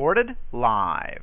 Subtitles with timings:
[0.00, 1.20] Recorded live.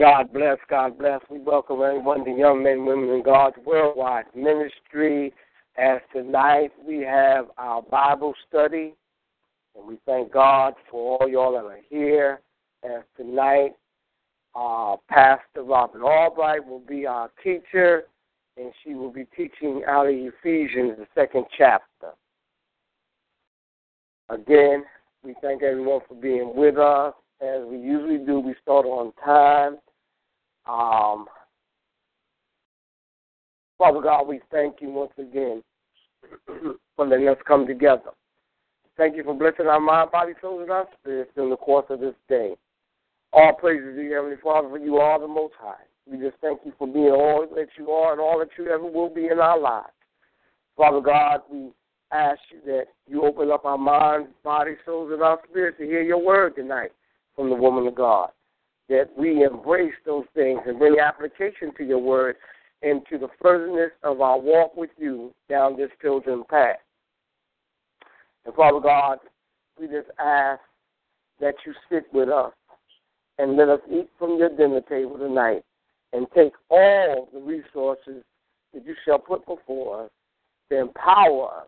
[0.00, 1.20] God bless, God bless.
[1.28, 5.34] We welcome everyone to Young Men, Women, and God's Worldwide Ministry.
[5.76, 8.94] As tonight we have our Bible study,
[9.76, 12.40] and we thank God for all y'all that are here.
[12.82, 13.72] As tonight,
[14.54, 18.04] uh, Pastor Robin Albright will be our teacher,
[18.56, 22.12] and she will be teaching out of Ephesians, the second chapter.
[24.30, 24.84] Again,
[25.24, 27.14] we thank everyone for being with us.
[27.40, 29.78] As we usually do, we start on time.
[30.66, 31.26] Um,
[33.78, 35.62] Father God, we thank you once again
[36.96, 38.10] for letting us come together.
[38.96, 42.00] Thank you for blessing our mind, body, soul, and our spirits in the course of
[42.00, 42.54] this day.
[43.32, 45.82] All praises to you, Heavenly Father, for you are the Most High.
[46.06, 48.84] We just thank you for being all that you are and all that you ever
[48.84, 49.88] will be in our lives.
[50.76, 51.70] Father God, we
[52.14, 56.02] ask you that you open up our minds, body, souls, and our spirits to hear
[56.02, 56.92] your word tonight
[57.34, 58.30] from the woman of God
[58.88, 62.36] that we embrace those things and bring application to your word
[62.82, 66.76] into the furtherness of our walk with you down this pilgrim path.
[68.44, 69.18] And Father God,
[69.80, 70.60] we just ask
[71.40, 72.52] that you sit with us
[73.38, 75.62] and let us eat from your dinner table tonight
[76.12, 78.22] and take all the resources
[78.72, 80.10] that you shall put before us
[80.70, 81.66] to empower us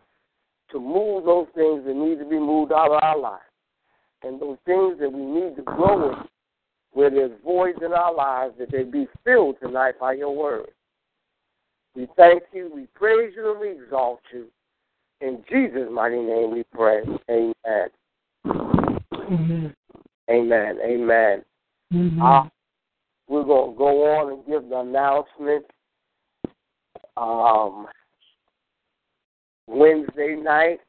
[0.77, 3.43] to move those things that need to be moved out of our lives
[4.23, 6.17] and those things that we need to grow in
[6.93, 10.69] where there's voids in our lives, that they be filled tonight by your word.
[11.95, 14.47] We thank you, we praise you, and we exalt you.
[15.21, 17.01] In Jesus' mighty name we pray.
[17.29, 17.89] Amen.
[18.45, 19.75] Amen.
[20.29, 20.77] Amen.
[20.83, 21.45] Amen.
[21.93, 22.21] Mm-hmm.
[22.21, 22.43] Uh,
[23.27, 25.65] we're going to go on and give the announcement.
[27.15, 27.87] Um,
[29.67, 30.79] Wednesday night,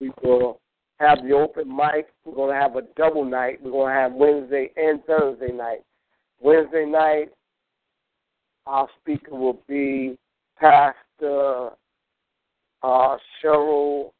[0.00, 0.60] we will
[0.98, 2.08] have the open mic.
[2.24, 3.60] We're going to have a double night.
[3.62, 5.80] We're going to have Wednesday and Thursday night.
[6.40, 7.30] Wednesday night,
[8.66, 10.18] our speaker will be
[10.58, 11.70] Pastor
[12.82, 14.10] uh, Cheryl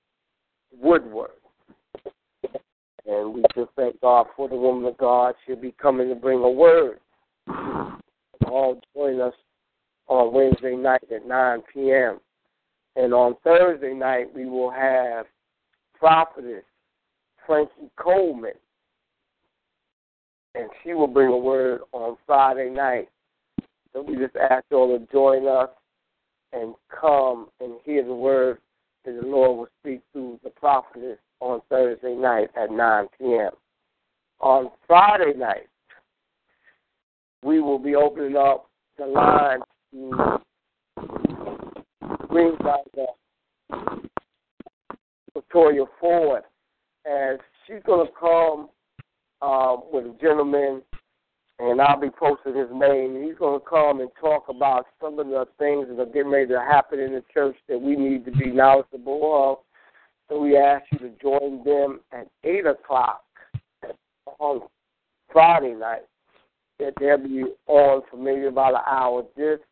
[0.80, 1.30] Woodward.
[3.06, 5.34] And we just thank God for the woman of God.
[5.46, 7.00] She'll be coming to bring a word.
[8.46, 9.34] All join us
[10.08, 12.18] on Wednesday night at 9 p.m.
[12.96, 15.26] And on Thursday night, we will have
[15.98, 16.64] prophetess
[17.46, 18.52] Frankie Coleman.
[20.54, 23.08] And she will bring a word on Friday night.
[23.92, 25.70] So we just ask you all to join us
[26.52, 28.58] and come and hear the word
[29.04, 33.50] that the Lord will speak through the prophetess on Thursday night at 9 p.m.
[34.40, 35.68] On Friday night,
[37.42, 39.60] we will be opening up the line
[39.92, 40.40] to
[42.28, 42.80] bring back
[45.34, 46.42] Victoria Ford
[47.06, 48.68] as she's going to come
[49.40, 50.82] um, with a gentleman,
[51.58, 53.22] and I'll be posting his name.
[53.24, 56.48] He's going to come and talk about some of the things that are getting ready
[56.48, 59.58] to happen in the church that we need to be knowledgeable of.
[60.28, 63.22] So we ask you to join them at 8 o'clock
[64.38, 64.62] on
[65.32, 66.02] Friday night.
[66.78, 69.62] That they'll be on for maybe about an hour, just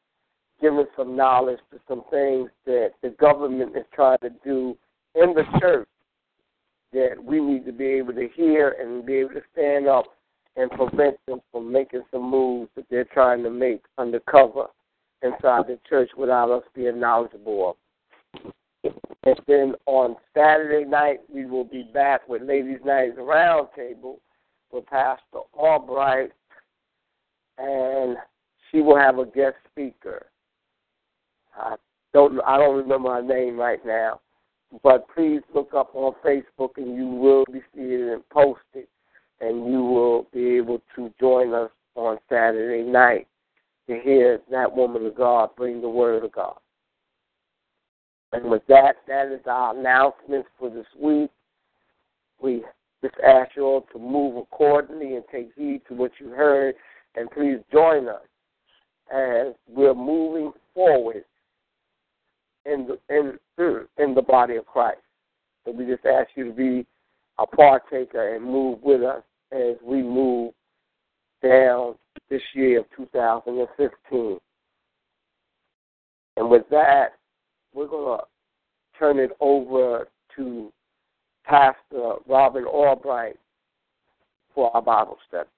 [0.60, 4.76] giving some knowledge to some things that the government is trying to do
[5.14, 5.88] in the church
[6.92, 10.04] that we need to be able to hear and be able to stand up
[10.56, 14.66] and prevent them from making some moves that they're trying to make undercover
[15.22, 17.76] inside the church without us being knowledgeable of.
[19.24, 24.18] And then on Saturday night, we will be back with Ladies' Night Roundtable
[24.70, 26.30] with Pastor Albright,
[27.58, 28.16] and
[28.70, 30.26] she will have a guest speaker.
[31.56, 31.76] I
[32.12, 34.20] don't I don't remember her name right now,
[34.82, 38.86] but please look up on Facebook and you will be seeing it and posted,
[39.40, 43.26] and you will be able to join us on Saturday night
[43.88, 46.56] to hear that woman of God bring the word of God.
[48.32, 51.30] And with that, that is our announcements for this week.
[52.40, 52.62] We
[53.02, 56.74] just ask you all to move accordingly and take heed to what you heard,
[57.14, 58.22] and please join us
[59.14, 61.24] as we're moving forward
[62.70, 65.00] in the in mm, in the body of Christ.
[65.64, 66.86] So we just ask you to be
[67.38, 69.22] a partaker and move with us
[69.52, 70.52] as we move
[71.42, 71.94] down
[72.30, 74.38] this year of 2015.
[76.36, 77.12] And with that,
[77.74, 78.24] we're going to
[78.98, 80.72] turn it over to
[81.44, 83.36] Pastor Robin Albright
[84.54, 85.48] for our Bible study.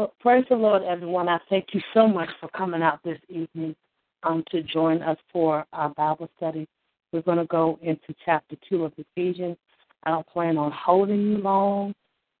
[0.00, 1.28] Well, praise the Lord, everyone.
[1.28, 3.76] I thank you so much for coming out this evening
[4.22, 6.66] um, to join us for our Bible study.
[7.12, 9.58] We're going to go into chapter 2 of Ephesians.
[10.04, 11.94] I don't plan on holding you long.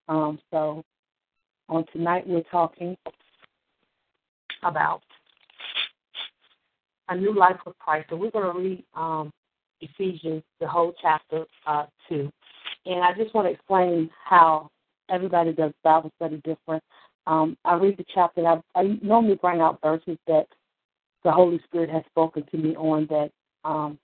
[0.08, 0.82] Um, so,
[1.68, 2.96] on tonight, we're talking
[4.62, 5.02] about
[7.10, 8.06] a new life with Christ.
[8.08, 9.30] So, we're going to read um,
[9.82, 12.32] Ephesians, the whole chapter uh, 2.
[12.86, 14.70] And I just want to explain how
[15.10, 16.82] everybody does Bible study different.
[17.30, 18.44] Um, I read the chapter.
[18.44, 20.46] I, I normally bring out verses that
[21.22, 23.30] the Holy Spirit has spoken to me on that
[23.64, 23.98] um,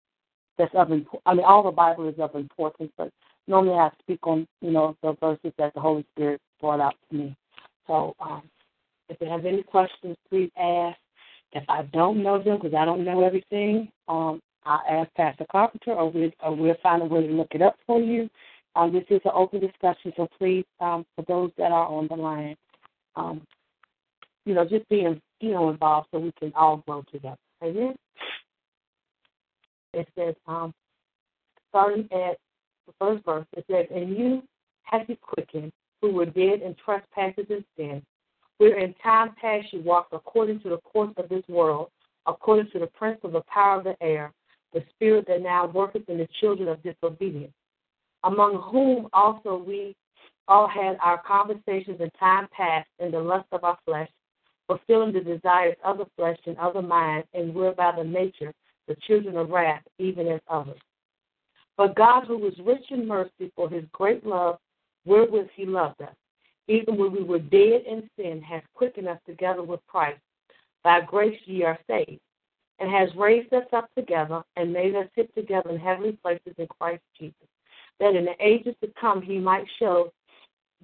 [0.57, 1.23] that's of importance.
[1.27, 3.11] I mean, all the Bible is of importance, but
[3.49, 7.17] normally I speak on you know the verses that the Holy Spirit brought out to
[7.17, 7.37] me.
[7.89, 8.43] So um,
[9.09, 10.97] if you have any questions, please ask.
[11.53, 15.93] If I don't know them, because I don't know everything, um, I'll ask Pastor Carpenter,
[15.93, 18.29] or we'll, or we'll find a way to look it up for you.
[18.75, 22.15] Um, this is an open discussion, so please, um, for those that are on the
[22.15, 22.57] line,
[23.17, 23.43] um,
[24.45, 27.37] you know, just being, you know, involved so we can all grow together.
[27.63, 27.97] Amen.
[29.93, 30.73] It says, um,
[31.71, 32.37] starting at
[32.87, 34.43] the first verse, it says, And you
[34.83, 38.03] have you quickened, who were dead in trespasses and sins,
[38.59, 41.89] where in time past you walked according to the course of this world,
[42.27, 44.33] according to the prince of the power of the air,
[44.73, 47.53] the spirit that now worketh in the children of disobedience,
[48.25, 49.95] among whom also we
[50.49, 54.09] all had our conversations in time past in the lust of our flesh,
[54.67, 58.53] fulfilling the desires of the flesh and of the mind, and were by the nature
[58.89, 60.81] the children of wrath, even as others.
[61.77, 64.59] But God, who was rich in mercy for his great love,
[65.05, 66.15] wherewith he loved us,
[66.69, 70.21] even when we were dead in sin, has quickened us together with Christ.
[70.83, 72.21] By grace ye are saved,
[72.79, 76.67] and has raised us up together, and made us sit together in heavenly places in
[76.79, 77.35] Christ Jesus,
[78.01, 80.13] that in the ages to come he might show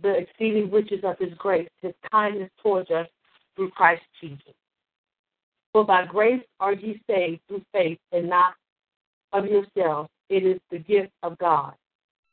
[0.00, 3.06] the exceeding riches of his grace, his kindness towards us
[3.56, 4.54] through Christ Jesus.
[5.72, 8.54] For by grace are ye saved through faith, and not
[9.32, 10.10] of yourselves.
[10.28, 11.74] It is the gift of God,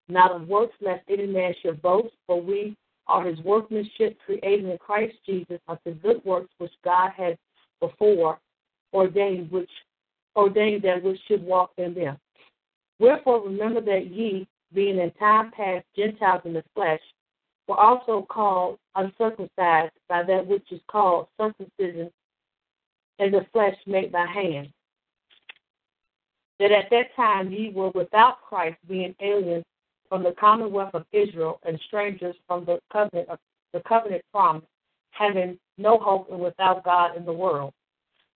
[0.07, 2.13] not of works, lest any man should boast.
[2.27, 2.75] For we
[3.07, 7.37] are his workmanship, created in Christ Jesus unto good works which God had
[7.79, 8.39] before
[8.93, 9.69] ordained, which
[10.35, 12.17] ordained that we should walk in them.
[12.99, 16.99] Wherefore remember that ye, being in time past Gentiles in the flesh,
[17.69, 22.09] were also called uncircumcised by that which is called circumcision
[23.19, 24.69] in the flesh made by hand.
[26.59, 29.63] That at that time ye were without Christ, being aliens
[30.09, 33.37] from the commonwealth of Israel and strangers from the covenant of
[33.71, 34.65] the covenant promise,
[35.11, 37.71] having no hope and without God in the world.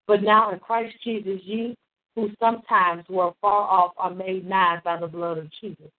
[0.06, 1.75] But now in Christ Jesus ye
[2.15, 5.89] who sometimes were far off are made nigh by the blood of Jesus.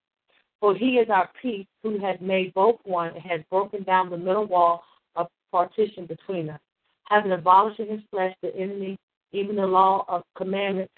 [0.65, 4.17] For he is our peace, who has made both one and has broken down the
[4.17, 4.83] middle wall
[5.15, 6.61] of partition between us,
[7.05, 8.99] having abolished in his flesh the enemy,
[9.33, 10.95] even the law of commandments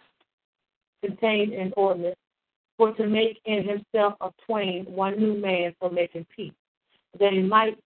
[1.04, 2.14] contained in ordinance,
[2.76, 6.52] for to make in himself of twain one new man for making peace,
[7.18, 7.76] that he might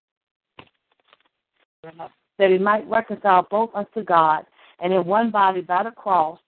[1.83, 4.45] that he might reconcile both unto God,
[4.81, 6.39] and in one body by the cross,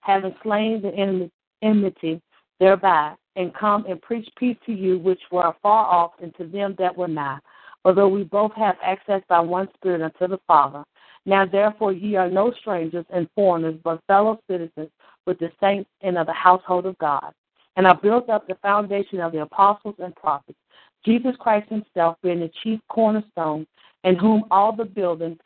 [0.00, 1.30] having slain the
[1.62, 2.20] enmity
[2.62, 6.76] thereby, and come and preach peace to you which were far off, and to them
[6.78, 7.38] that were nigh.
[7.84, 10.84] Although we both have access by one Spirit unto the Father.
[11.26, 14.90] Now therefore ye are no strangers and foreigners, but fellow citizens
[15.26, 17.32] with the saints and of the household of God,
[17.76, 20.58] and I built up the foundation of the apostles and prophets,
[21.04, 23.66] Jesus Christ himself being the chief cornerstone,
[24.04, 25.38] in whom all the building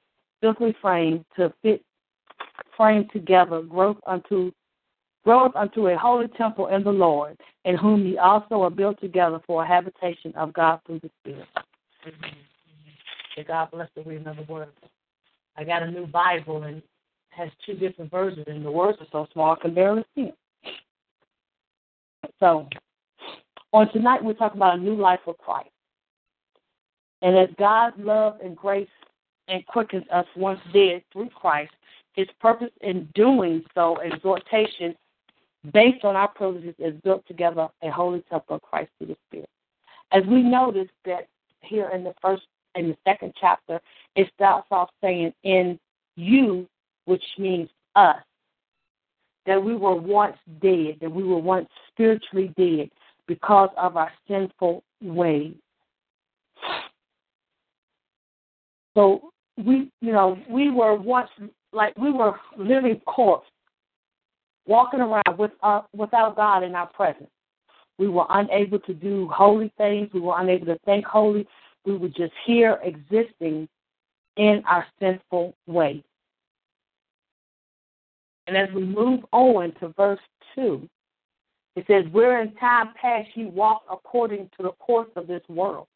[0.42, 1.82] fitly framed to fit
[2.76, 4.52] framed together growth unto
[5.26, 9.40] groweth unto a holy temple in the Lord, in whom ye also are built together
[9.45, 11.49] for a habitation of God through the Spirit.
[13.37, 14.68] May God bless the reading of the word.
[15.56, 16.80] I got a new Bible and
[17.30, 20.35] has two different versions, and the words are so small I can barely see them.
[22.38, 22.68] So,
[23.73, 25.71] on tonight we're talking about a new life of Christ.
[27.23, 28.87] And as God's love and grace
[29.49, 31.73] and quickens us once dead through Christ,
[32.12, 34.95] his purpose in doing so, exhortation
[35.73, 39.50] based on our privileges, is built together a holy temple of Christ through the Spirit.
[40.12, 41.28] As we notice that
[41.61, 42.42] here in the first
[42.75, 43.80] in the second chapter,
[44.14, 45.78] it starts off saying in
[46.16, 46.68] you,
[47.06, 48.16] which means us.
[49.46, 52.90] that we were once dead, that we were once spiritually dead
[53.26, 55.54] because of our sinful ways.
[58.94, 61.30] So we, you know, we were once
[61.73, 63.49] like we were living corpse,
[64.66, 67.30] walking around with uh, without God in our presence.
[67.99, 70.11] We were unable to do holy things.
[70.12, 71.46] We were unable to think holy.
[71.85, 73.68] We were just here existing
[74.37, 76.04] in our sinful way.
[78.46, 80.20] And as we move on to verse
[80.54, 80.88] 2,
[81.75, 85.87] it says, Where in time past you walked according to the course of this world,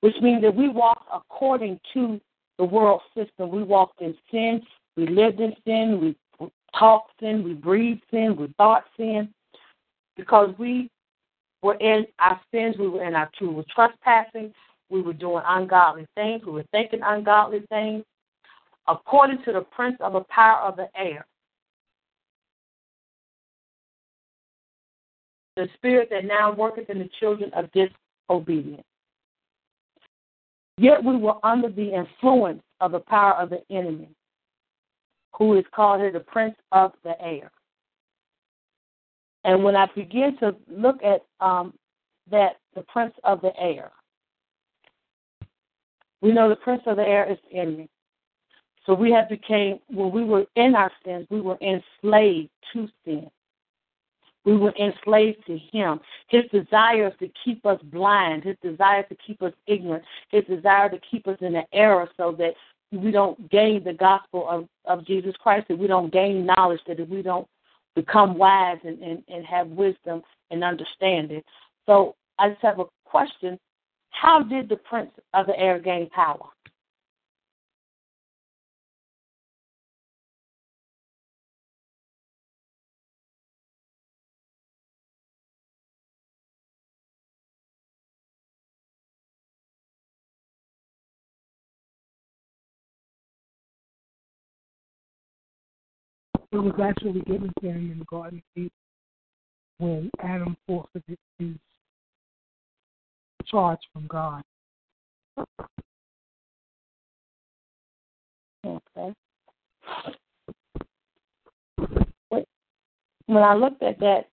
[0.00, 2.20] which means that we walked according to
[2.58, 3.50] the world system.
[3.50, 4.60] We walked in sin,
[4.96, 6.16] we lived in sin, we
[6.78, 9.32] talked sin, we breathed sin, we thought sin,
[10.16, 10.90] because we
[11.62, 14.52] were in our sins, we were in our true, we trespassing,
[14.88, 18.04] we were doing ungodly things, we were thinking ungodly things,
[18.88, 21.26] according to the prince of the power of the air.
[25.56, 28.84] The spirit that now worketh in the children of disobedience.
[30.78, 34.08] Yet we were under the influence of the power of the enemy,
[35.40, 37.50] who is called here the prince of the air.
[39.42, 41.72] And when I begin to look at um,
[42.30, 43.90] that, the prince of the air,
[46.20, 47.88] we know the prince of the air is the enemy.
[48.84, 53.30] So we have became when we were in our sins, we were enslaved to sin.
[54.44, 56.00] We were enslaved to him.
[56.28, 58.44] His desire is to keep us blind.
[58.44, 60.04] His desire to keep us ignorant.
[60.30, 62.54] His desire to keep us in the error so that
[62.92, 67.08] we don't gain the gospel of, of Jesus Christ, that we don't gain knowledge, that
[67.08, 67.46] we don't
[67.94, 71.42] become wise and, and, and have wisdom and understanding.
[71.86, 73.58] So I just have a question.
[74.10, 76.46] How did the prince of the air gain power?
[96.52, 98.70] It was actually given to him in the Garden of Eden
[99.78, 101.54] when Adam forfeited his
[103.46, 104.42] charge from God.
[108.66, 109.14] Okay.
[113.26, 114.28] When I looked at that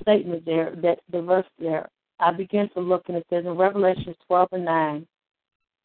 [0.00, 1.88] statement there, that the verse there,
[2.18, 5.06] I began to look and it says in Revelation 12 and 9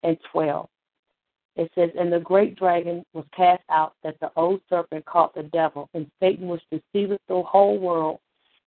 [0.04, 0.68] and 12,
[1.60, 5.44] it says, And the great dragon was cast out, that the old serpent called the
[5.44, 8.20] devil, and Satan was deceived the whole world.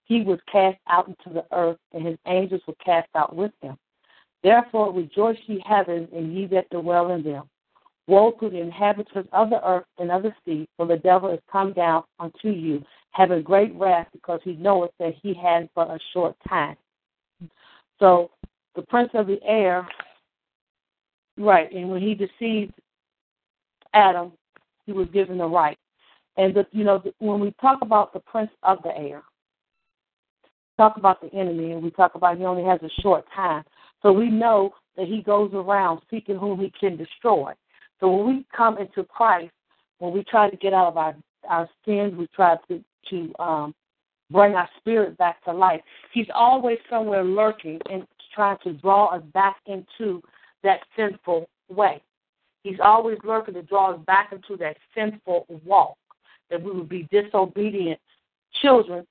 [0.03, 3.77] He was cast out into the earth, and his angels were cast out with him.
[4.43, 7.43] Therefore rejoice ye heavens, and ye that dwell in them.
[8.07, 11.39] Woe to the inhabitants of the earth and of the sea, for the devil is
[11.49, 15.99] come down unto you, having great wrath, because he knoweth that he has but a
[16.11, 16.75] short time.
[17.99, 18.31] So
[18.75, 19.87] the prince of the air
[21.41, 22.73] Right, and when he deceived
[23.93, 24.31] Adam,
[24.85, 25.77] he was given the right.
[26.37, 29.23] And the, you know, when we talk about the prince of the air,
[30.77, 33.63] talk about the enemy, and we talk about he only has a short time.
[34.01, 37.53] So we know that he goes around seeking whom he can destroy.
[37.99, 39.51] So when we come into Christ,
[39.99, 41.15] when we try to get out of our
[41.49, 43.75] our sins, we try to to um,
[44.29, 45.81] bring our spirit back to life.
[46.13, 50.21] He's always somewhere lurking and trying to draw us back into
[50.63, 52.01] that sinful way.
[52.63, 55.97] He's always lurking to draw us back into that sinful walk,
[56.49, 57.99] that we would be disobedient
[58.61, 59.05] children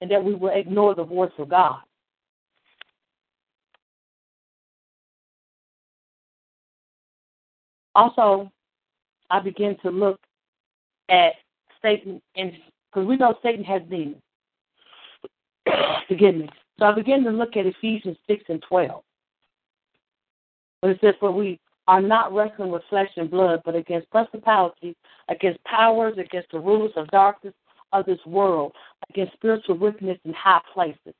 [0.00, 1.80] and that we will ignore the voice of God.
[7.94, 8.52] Also,
[9.30, 10.20] I begin to look
[11.08, 11.32] at
[11.80, 12.52] Satan, and
[12.92, 14.16] because we know Satan has demons.
[16.08, 16.48] Forgive me.
[16.78, 19.02] So I begin to look at Ephesians 6 and 12.
[20.86, 24.94] But it says, For we are not wrestling with flesh and blood, but against principalities,
[25.28, 27.54] against powers, against the rulers of darkness
[27.92, 28.70] of this world,
[29.10, 31.12] against spiritual wickedness in high places.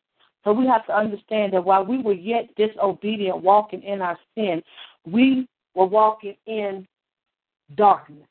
[0.44, 4.62] So we have to understand that while we were yet disobedient, walking in our sin,
[5.04, 6.86] we were walking in
[7.76, 8.28] darkness.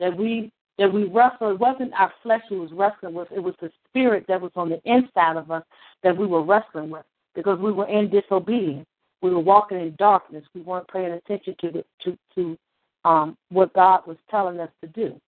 [0.00, 3.54] That we that we wrestled, it wasn't our flesh who was wrestling with, it was
[3.60, 5.64] the spirit that was on the inside of us
[6.02, 7.04] that we were wrestling with
[7.34, 8.86] because we were in disobedience
[9.24, 10.44] we were walking in darkness.
[10.54, 12.58] We weren't paying attention to the, to to
[13.06, 15.18] um, what God was telling us to do.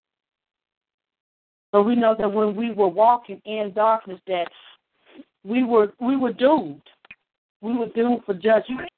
[1.72, 4.48] So we know that when we were walking in darkness, that
[5.44, 6.82] we were we were doomed.
[7.62, 8.90] We were doomed for judgment.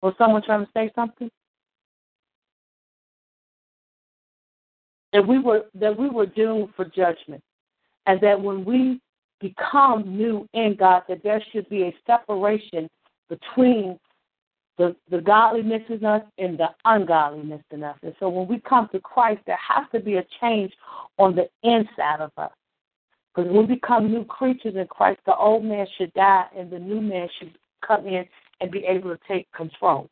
[0.00, 1.28] Was someone trying to say something?
[5.12, 7.42] That we were that we were doomed for judgment,
[8.08, 9.00] and that when we
[9.38, 12.88] become new in God, that there should be a separation
[13.28, 13.98] between
[14.78, 17.98] the, the godliness in us and the ungodliness in us.
[18.02, 20.72] And so when we come to Christ, there has to be a change
[21.18, 22.50] on the inside of us.
[23.34, 26.78] Because when we become new creatures in Christ, the old man should die and the
[26.78, 27.52] new man should
[27.86, 28.24] come in
[28.60, 30.08] and be able to take control.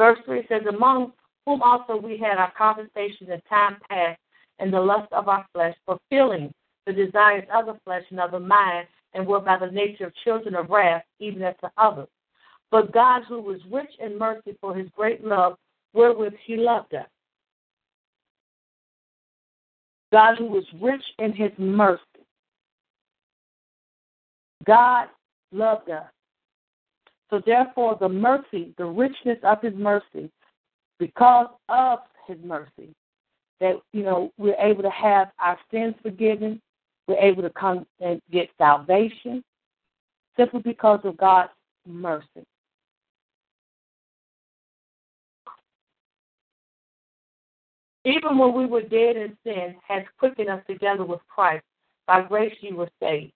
[0.00, 1.12] Verse 3 says, Among
[1.44, 4.18] whom also we had our conversations in time past
[4.58, 6.50] in the lust of our flesh, fulfilling
[6.86, 10.14] the desires of the flesh and of the mind, and were by the nature of
[10.24, 12.08] children of wrath, even as the others.
[12.70, 15.58] But God, who was rich in mercy for his great love,
[15.92, 17.06] wherewith he loved us.
[20.12, 22.00] God, who was rich in his mercy.
[24.66, 25.08] God
[25.52, 26.06] loved us.
[27.30, 30.30] So, therefore, the mercy, the richness of his mercy,
[30.98, 32.92] because of his mercy,
[33.60, 36.60] that, you know, we're able to have our sins forgiven,
[37.06, 39.44] we're able to come and get salvation
[40.36, 41.50] simply because of God's
[41.86, 42.44] mercy.
[48.04, 51.64] Even when we were dead in sin, has quickened us together with Christ.
[52.06, 53.32] By grace you were saved.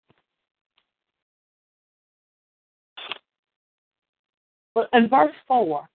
[4.74, 5.86] But in verse 4,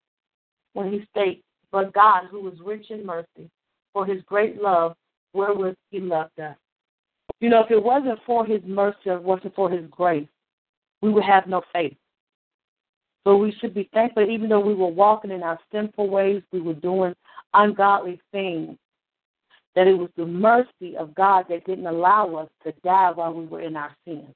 [0.73, 3.49] when he states, But God, who is rich in mercy,
[3.93, 4.95] for his great love,
[5.33, 6.55] wherewith he loved us.
[7.39, 10.27] You know, if it wasn't for his mercy it wasn't for his grace,
[11.01, 11.95] we would have no faith.
[13.25, 16.61] So we should be thankful, even though we were walking in our sinful ways, we
[16.61, 17.13] were doing
[17.53, 18.77] ungodly things,
[19.75, 23.45] that it was the mercy of God that didn't allow us to die while we
[23.45, 24.33] were in our sins.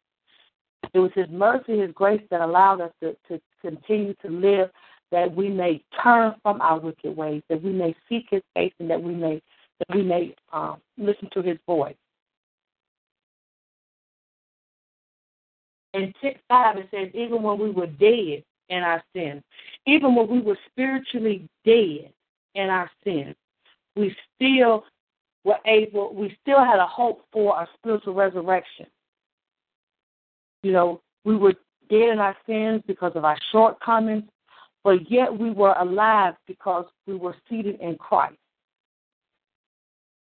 [0.93, 4.69] It was His mercy, His grace that allowed us to, to continue to live,
[5.11, 8.89] that we may turn from our wicked ways, that we may seek His face, and
[8.89, 9.41] that we may
[9.79, 11.95] that we may um, listen to His voice.
[15.93, 19.43] In 6 5, it says, even when we were dead in our sins,
[19.85, 22.11] even when we were spiritually dead
[22.55, 23.35] in our sins,
[23.95, 24.85] we still
[25.43, 28.87] were able, we still had a hope for a spiritual resurrection.
[30.63, 31.53] You know, we were
[31.89, 34.23] dead in our sins because of our shortcomings,
[34.83, 38.37] but yet we were alive because we were seated in Christ.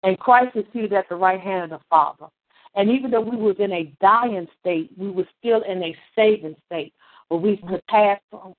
[0.05, 2.27] And Christ is seated at the right hand of the Father.
[2.75, 6.55] And even though we was in a dying state, we were still in a saving
[6.67, 6.93] state
[7.27, 8.55] where we could pass from.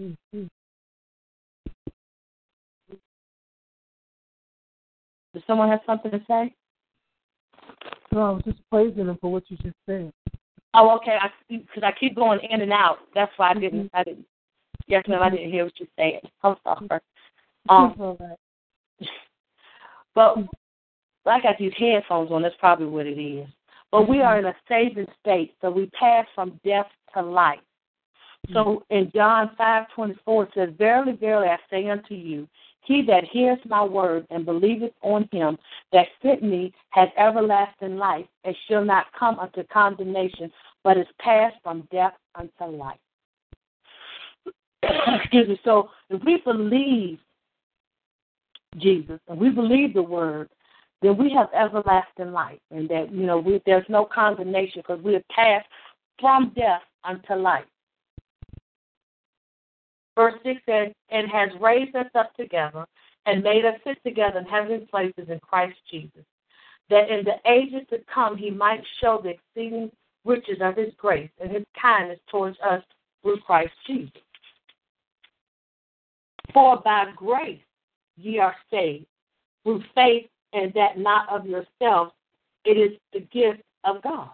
[0.00, 0.44] Mm-hmm.
[5.32, 6.54] Does someone have something to say?
[8.10, 10.12] No, I was just praising him for what you just said.
[10.74, 11.18] Oh, okay.
[11.20, 12.98] I Because I, keep going in and out.
[13.14, 13.84] That's why I didn't.
[13.84, 13.96] Mm-hmm.
[13.96, 14.26] I didn't.
[14.86, 15.22] Yes, ma'am.
[15.22, 16.20] I didn't hear what you said.
[16.42, 17.00] I'm sorry.
[17.68, 18.18] Um,
[20.14, 20.36] but
[21.26, 22.42] I got these headphones on.
[22.42, 23.46] That's probably what it is.
[23.90, 27.60] But we are in a saving state, so we pass from death to life.
[28.52, 32.48] So in John five twenty four it says, Verily, verily, I say unto you,
[32.82, 35.56] he that hears my word and believeth on him
[35.92, 40.50] that sent me has everlasting life, and shall not come unto condemnation,
[40.84, 42.98] but is passed from death unto life.
[44.82, 45.60] Excuse me.
[45.64, 47.18] So if we believe
[48.78, 50.48] Jesus and we believe the word,
[51.02, 55.14] then we have everlasting life, and that you know we, there's no condemnation because we
[55.14, 55.66] have passed
[56.20, 57.64] from death unto life.
[60.14, 62.86] Verse 6 says, and has raised us up together
[63.26, 66.24] and made us sit together in heavenly places in Christ Jesus,
[66.90, 69.90] that in the ages to come he might show the exceeding
[70.24, 72.82] riches of his grace and his kindness towards us
[73.22, 74.10] through Christ Jesus.
[76.52, 77.60] For by grace
[78.16, 79.06] ye are saved,
[79.64, 82.12] through faith and that not of yourselves.
[82.64, 84.30] It is the gift of God.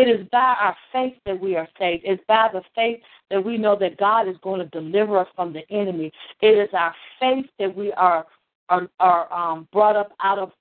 [0.00, 2.04] It is by our faith that we are saved.
[2.06, 5.52] It's by the faith that we know that God is going to deliver us from
[5.52, 6.10] the enemy.
[6.40, 8.26] It is our faith that we are
[8.70, 10.52] are, are um, brought up out of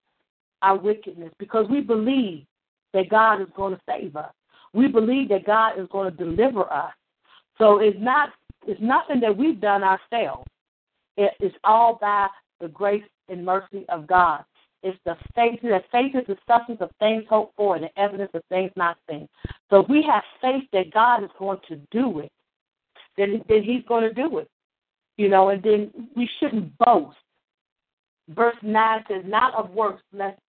[0.61, 2.43] our wickedness because we believe
[2.93, 4.33] that God is going to save us.
[4.73, 6.91] We believe that God is going to deliver us.
[7.57, 8.31] So it's not
[8.67, 10.47] it's nothing that we've done ourselves.
[11.15, 12.27] It is all by
[12.59, 14.43] the grace and mercy of God.
[14.81, 18.31] It's the faith that faith is the substance of things hoped for and the evidence
[18.33, 19.27] of things not seen.
[19.69, 22.31] So we have faith that God is going to do it,
[23.17, 24.49] then then He's going to do it.
[25.17, 27.17] You know, and then we shouldn't boast.
[28.29, 30.39] Verse nine says, "Not of works, lest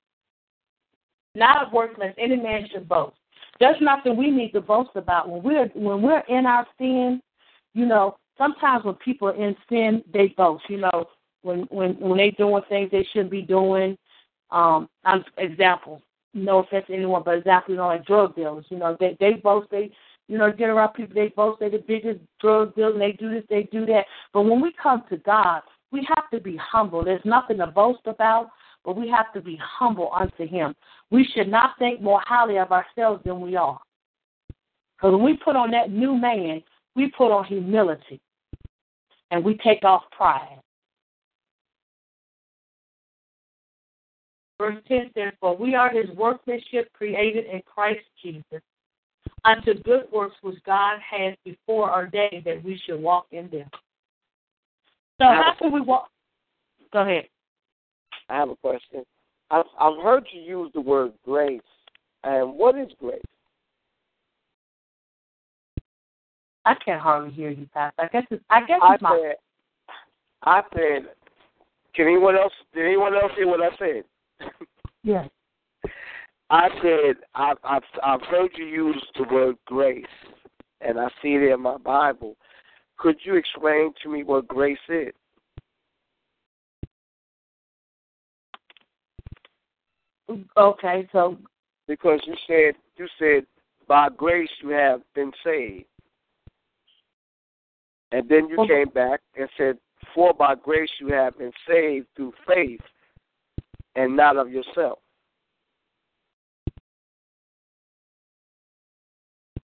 [1.35, 3.17] not of works, lest any man should boast.
[3.59, 7.21] There's nothing we need to boast about when we're when we're in our sin.
[7.75, 10.65] You know, sometimes when people are in sin, they boast.
[10.69, 11.09] You know,
[11.43, 13.97] when when when they doing things they shouldn't be doing.
[14.53, 14.89] Um,
[15.39, 16.03] example.
[16.33, 18.65] No offense to anyone, but example, you know, like drug dealers.
[18.69, 19.91] You know, they they boast they
[20.31, 23.31] you know, get around people, they boast they're the biggest drug dealer, and they do
[23.31, 24.05] this, they do that.
[24.33, 27.03] But when we come to God, we have to be humble.
[27.03, 28.51] There's nothing to boast about,
[28.85, 30.77] but we have to be humble unto Him.
[31.11, 33.81] We should not think more highly of ourselves than we are.
[34.97, 36.63] Because when we put on that new man,
[36.95, 38.21] we put on humility
[39.33, 40.61] and we take off pride.
[44.61, 48.61] Verse 10 says, For we are his workmanship created in Christ Jesus
[49.43, 53.71] unto good works which God has before ordained that we should walk in them.
[55.19, 56.11] So how can we walk?
[56.93, 57.25] Go ahead.
[58.29, 59.03] I have a question.
[59.51, 61.63] I've, I've heard you use the word grace,
[62.23, 63.19] and what is grace?
[66.67, 68.03] I can't hardly hear you, Pastor.
[68.03, 69.19] I guess it's, I guess I it's my.
[69.23, 69.37] said,
[70.43, 71.09] I said,
[71.95, 72.53] can anyone else?
[72.75, 74.05] Did anyone else hear what I said?
[75.03, 75.29] Yes.
[76.51, 80.05] I said I've I've I've heard you use the word grace,
[80.81, 82.37] and I see it in my Bible.
[82.99, 85.13] Could you explain to me what grace is?
[90.57, 91.39] Okay, so
[91.89, 93.47] Because you said you said
[93.89, 95.87] by grace you have been saved,
[98.13, 99.79] and then you Well- came back and said,
[100.15, 102.83] "For by grace you have been saved through faith,
[103.97, 104.99] and not of yourself."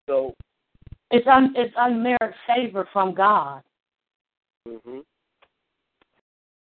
[0.09, 0.35] So,
[1.11, 3.63] it's un, it's unmerited favor from God.
[4.67, 5.01] hmm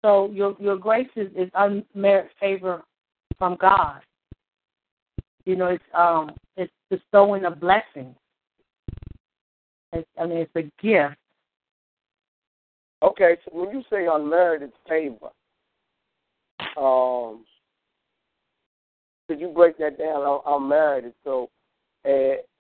[0.03, 2.83] So your your grace is, is unmerited favor
[3.39, 4.01] from God.
[5.45, 8.15] You know, it's um it's bestowing a blessing.
[9.93, 11.17] It's, I mean, it's a gift.
[13.03, 13.37] okay.
[13.45, 15.31] So when you say unmerited favor,
[16.81, 17.45] um,
[19.29, 20.23] could you break that down?
[20.23, 21.13] Un- Unmerited.
[21.25, 21.51] So,
[22.05, 22.09] uh,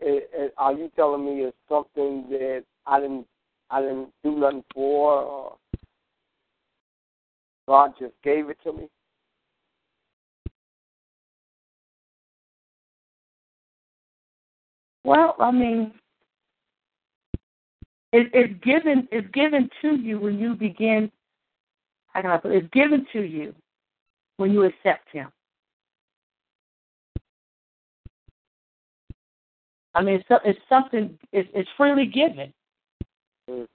[0.06, 3.26] uh, are you telling me it's something that I didn't
[3.70, 5.56] I didn't do nothing for, or
[7.66, 8.88] God just gave it to me?
[15.02, 15.92] Well, I mean,
[18.12, 21.10] it, it's given it's given to you when you begin.
[22.12, 22.64] How can I put it?
[22.64, 23.54] It's given to you
[24.40, 25.28] when you accept Him.
[29.94, 31.18] I mean, it's, it's something.
[31.30, 32.52] It's, it's freely given.
[33.50, 33.66] Mm.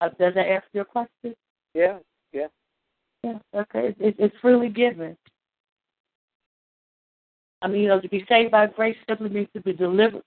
[0.00, 1.34] Uh, does that answer your question?
[1.72, 1.98] Yeah,
[2.32, 2.48] yeah.
[3.22, 3.38] Yeah.
[3.54, 3.94] Okay.
[4.00, 5.16] It's freely given.
[7.62, 10.22] I mean, you know, to be saved by grace simply means to be delivered,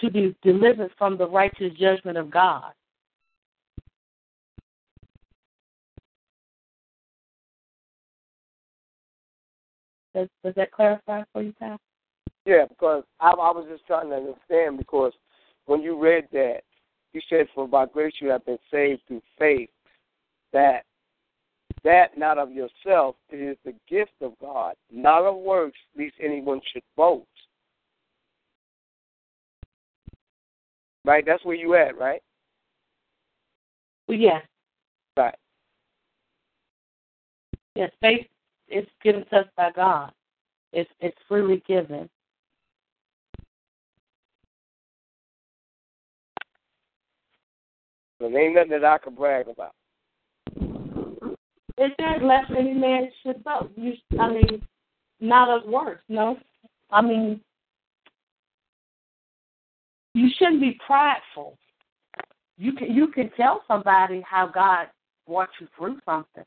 [0.00, 2.72] to be delivered from the righteous judgment of God.
[10.14, 11.80] Does, does that clarify for you, Pat?
[12.46, 15.12] Yeah, because I, I was just trying to understand because
[15.66, 16.60] when you read that,
[17.12, 19.70] you said, "For by grace you have been saved through faith."
[20.52, 20.84] That
[21.82, 26.60] that not of yourself, it is the gift of God, not of works, lest anyone
[26.72, 27.26] should boast.
[31.04, 31.24] Right?
[31.26, 32.22] That's where you at, right?
[34.08, 34.42] Well, yes,
[35.16, 35.34] Right.
[37.74, 37.90] yes.
[38.00, 38.26] Faith
[38.68, 40.12] is given to us by God.
[40.72, 42.08] It's it's freely given.
[48.20, 49.74] So there ain't nothing that I can brag about.
[51.76, 53.44] It's not less any man should.
[53.76, 54.62] You, I mean,
[55.20, 56.02] not of works.
[56.08, 56.38] No,
[56.90, 57.40] I mean,
[60.14, 61.58] you shouldn't be prideful.
[62.56, 64.86] You can you can tell somebody how God
[65.26, 66.44] brought you through something,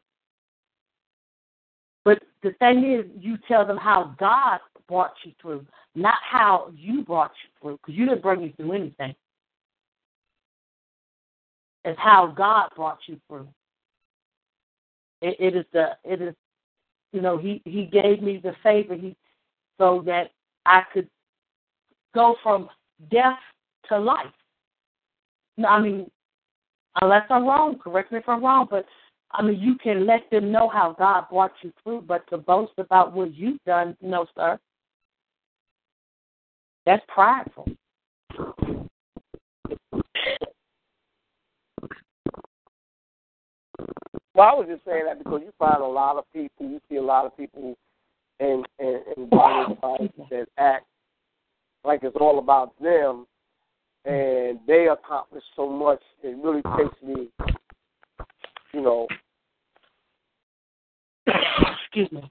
[2.07, 7.03] but the thing is, you tell them how God brought you through, not how you
[7.03, 9.13] brought you through, because you didn't bring you through anything.
[11.83, 13.49] It's how God brought you through.
[15.21, 16.33] It, it is the it is
[17.11, 19.13] you know he he gave me the favor he
[19.77, 20.31] so that
[20.65, 21.09] I could
[22.15, 22.69] go from
[23.11, 23.39] death
[23.89, 24.27] to life.
[25.67, 26.09] I mean,
[27.01, 28.85] unless I'm wrong, correct me if I'm wrong, but
[29.31, 32.73] I mean you can let them know how God brought you through, but to boast
[32.77, 34.59] about what you've done, no, sir.
[36.85, 37.67] That's prideful.
[44.33, 46.97] Well, I was just saying that because you find a lot of people, you see
[46.97, 47.75] a lot of people
[48.39, 50.85] in in, in that act
[51.83, 53.25] like it's all about them,
[54.05, 56.01] and they accomplish so much.
[56.21, 57.29] It really takes me,
[58.73, 59.08] you know.
[61.84, 62.30] Excuse me.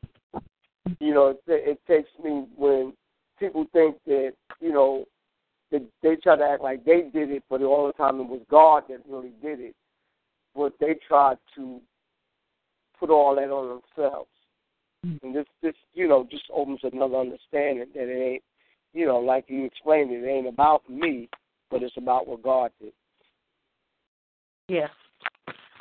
[1.00, 2.92] You know, it, it takes me when
[3.38, 5.04] people think that you know
[5.72, 8.40] that they try to act like they did it, but all the time it was
[8.50, 9.74] God that really did it.
[10.54, 11.80] But they try to
[12.98, 14.30] put all that on themselves.
[15.04, 15.18] Mm.
[15.22, 18.42] And this, this, you know, just opens another understanding that it ain't,
[18.94, 21.28] you know, like you explained, it it ain't about me,
[21.70, 22.92] but it's about what God did.
[24.68, 24.90] Yes.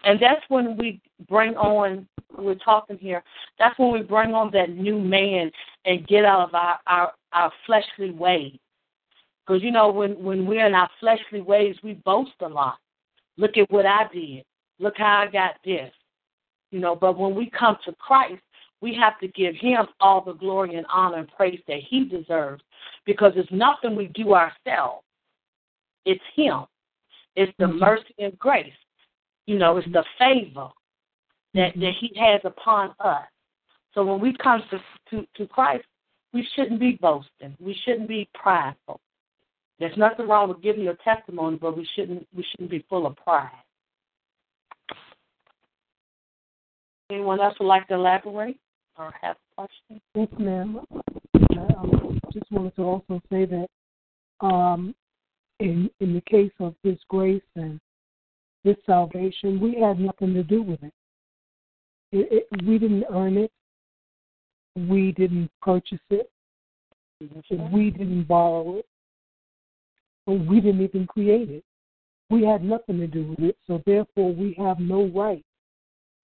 [0.05, 3.23] And that's when we bring on, we're talking here,
[3.57, 5.51] that's when we bring on that new man
[5.85, 8.57] and get out of our, our, our fleshly ways.
[9.45, 12.77] Because, you know, when, when we're in our fleshly ways, we boast a lot.
[13.37, 14.45] Look at what I did.
[14.79, 15.91] Look how I got this.
[16.71, 18.41] You know, but when we come to Christ,
[18.81, 22.63] we have to give him all the glory and honor and praise that he deserves
[23.05, 25.03] because it's nothing we do ourselves.
[26.05, 26.65] It's him.
[27.35, 27.79] It's the mm-hmm.
[27.79, 28.73] mercy and grace.
[29.45, 30.69] You know, it's the favor
[31.53, 33.25] that, that he has upon us.
[33.93, 34.79] So when we come to,
[35.11, 35.85] to, to Christ,
[36.33, 37.55] we shouldn't be boasting.
[37.59, 38.99] We shouldn't be prideful.
[39.79, 43.15] There's nothing wrong with giving your testimony, but we shouldn't we shouldn't be full of
[43.17, 43.51] pride.
[47.11, 48.57] Anyone else would like to elaborate?
[48.97, 50.01] or have questions?
[50.15, 50.79] Yes, ma'am.
[51.35, 53.67] I just wanted to also say that
[54.41, 54.95] um,
[55.59, 57.79] in in the case of this grace and
[58.65, 60.93] this salvation, we had nothing to do with it.
[62.11, 63.51] it, it we didn't earn it.
[64.75, 66.29] We didn't purchase it.
[67.71, 68.85] We didn't borrow it.
[70.27, 71.63] We didn't even create it.
[72.29, 75.45] We had nothing to do with it, so therefore we have no right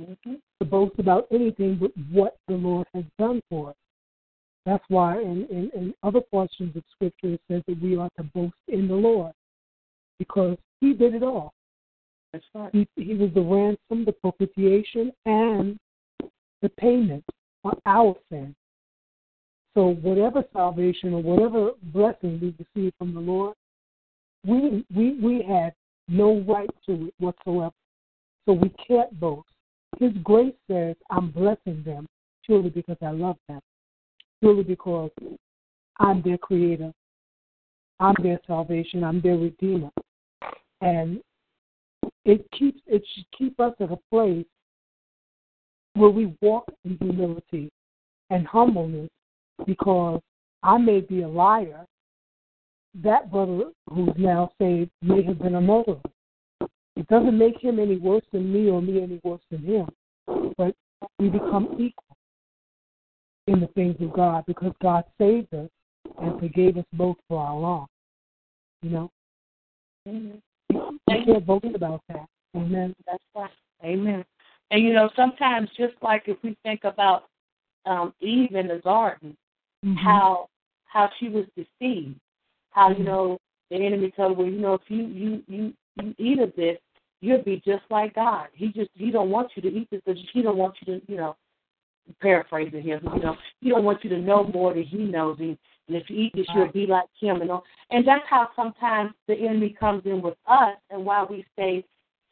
[0.02, 0.34] mm-hmm.
[0.60, 3.76] to boast about anything but what the Lord has done for us.
[4.66, 8.24] That's why in, in, in other portions of Scripture it says that we ought to
[8.24, 9.34] boast in the Lord
[10.18, 11.54] because He did it all.
[12.34, 12.70] That's right.
[12.74, 15.78] He, he was the ransom, the propitiation, and
[16.62, 17.24] the payment
[17.62, 18.56] for our sin.
[19.74, 23.56] So whatever salvation or whatever blessing we receive from the Lord,
[24.46, 25.74] we we we had
[26.08, 27.74] no right to it whatsoever.
[28.46, 29.48] So we can't boast.
[30.00, 32.08] His grace says, I'm blessing them
[32.46, 33.62] purely because I love them,
[34.42, 35.12] purely because
[36.00, 36.92] I'm their creator,
[38.00, 39.92] I'm their salvation, I'm their redeemer.
[40.82, 41.22] And
[42.26, 44.46] it keeps it should keep us at a place
[45.94, 47.70] where we walk in humility
[48.30, 49.10] and humbleness
[49.66, 50.22] because
[50.64, 51.86] I may be a liar.
[53.04, 56.02] That brother who's now saved may have been a murderer.
[56.96, 59.88] It doesn't make him any worse than me or me any worse than him,
[60.58, 60.76] but
[61.18, 62.18] we become equal
[63.48, 65.70] in the things of God because God saved us
[66.22, 67.88] and forgave us both for our wrong.
[68.82, 69.12] You know?
[70.08, 70.38] Mm-hmm.
[71.20, 72.26] We can't about that.
[72.56, 72.96] Amen.
[73.06, 73.50] That's right.
[73.84, 74.26] Amen.
[74.72, 77.26] And you know, sometimes just like if we think about
[77.86, 79.36] um, Eve in the garden,
[79.86, 79.96] mm-hmm.
[79.96, 80.48] how
[80.86, 82.20] how she was deceived,
[82.72, 83.04] how you mm-hmm.
[83.06, 83.38] know
[83.70, 86.78] the enemy told her, well, you know, if you you you you eat of this,
[87.22, 88.48] you'll be just like God.
[88.54, 91.12] He just he don't want you to eat this because he don't want you to,
[91.12, 91.36] you know,
[92.22, 95.38] paraphrasing him, you know, he don't want you to know more than he knows.
[95.40, 97.42] And, and if you eat this, you'll be like him.
[97.42, 97.64] And all.
[97.90, 101.84] and that's how sometimes the enemy comes in with us, and why we stay.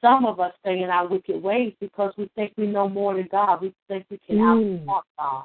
[0.01, 3.27] Some of us stay in our wicked ways because we think we know more than
[3.29, 3.61] God.
[3.61, 4.85] We think we can mm.
[4.85, 5.43] outsmart God.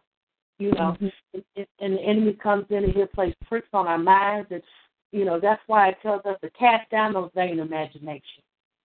[0.61, 1.41] You know, mm-hmm.
[1.57, 4.63] and, and the enemy comes in and he'll play tricks on our minds, and
[5.11, 8.45] you know that's why it tells us to cast down those vain imaginations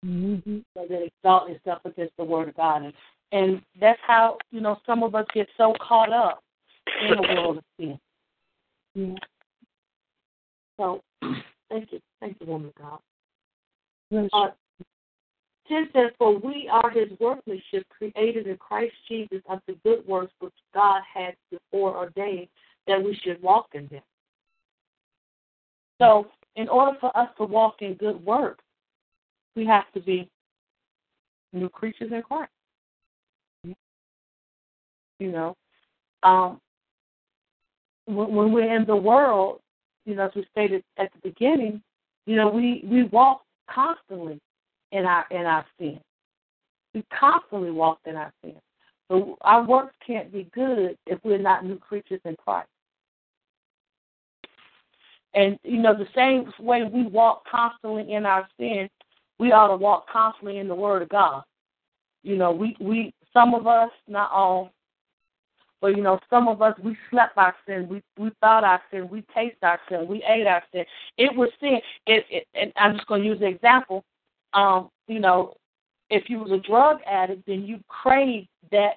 [0.05, 0.59] mm-hmm.
[0.75, 2.83] so that exalt itself against the word of God.
[2.83, 2.93] And,
[3.33, 6.43] and that's how, you know, some of us get so caught up
[7.09, 7.99] in the world of sin.
[8.95, 9.15] Yeah.
[10.79, 11.01] So,
[11.71, 12.01] thank you.
[12.21, 12.99] Thank you, woman of God.
[14.11, 14.29] Yes.
[14.33, 14.49] Uh,
[15.69, 20.53] 10 says, For we are his workmanship, created in Christ Jesus unto good works which
[20.75, 22.49] God had before ordained
[22.87, 24.03] that we should walk in them.
[26.01, 26.27] So,
[26.57, 28.63] in order for us to walk in good works,
[29.57, 30.29] we have to be
[31.53, 32.51] new creatures in Christ.
[35.21, 35.57] You know,
[36.25, 36.61] um,
[38.07, 39.61] when, we're in the world,
[40.05, 41.83] you know, as we stated at the beginning,
[42.27, 44.41] you know, we we walk constantly
[44.93, 46.01] in our in our sin.
[46.95, 48.55] We constantly walk in our sin.
[49.09, 52.69] So our works can't be good if we're not new creatures in Christ.
[55.35, 58.89] And you know, the same way we walk constantly in our sin,
[59.39, 61.43] we ought to walk constantly in the Word of God.
[62.23, 64.71] You know, we we some of us, not all,
[65.85, 69.07] but you know, some of us we slept our sin, we we thought our sin,
[69.11, 70.83] we tasted our sin, we ate our sin.
[71.19, 71.79] It was sin.
[72.07, 74.03] It, it and I'm just going to use an example.
[74.55, 75.53] Um, you know,
[76.09, 78.95] if you was a drug addict, then you craved that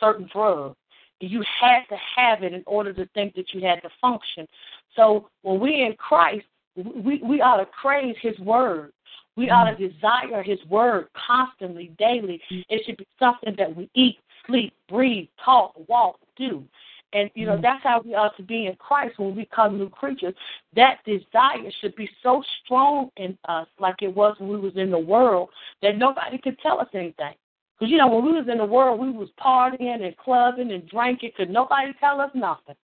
[0.00, 0.74] certain drug.
[1.20, 4.48] You had to have it in order to think that you had to function.
[4.96, 8.90] So when we're in Christ, we, we ought to crave His Word.
[9.36, 12.42] We ought to desire His Word constantly, daily.
[12.50, 16.64] It should be something that we eat, sleep, breathe, talk, walk, do.
[17.12, 17.62] And you know mm-hmm.
[17.62, 20.34] that's how we ought to be in Christ when we become new creatures.
[20.74, 24.90] That desire should be so strong in us, like it was when we was in
[24.90, 25.50] the world,
[25.82, 27.34] that nobody could tell us anything.
[27.78, 30.88] Because you know when we was in the world, we was partying and clubbing and
[30.88, 31.30] drinking.
[31.36, 32.74] Could nobody tell us nothing?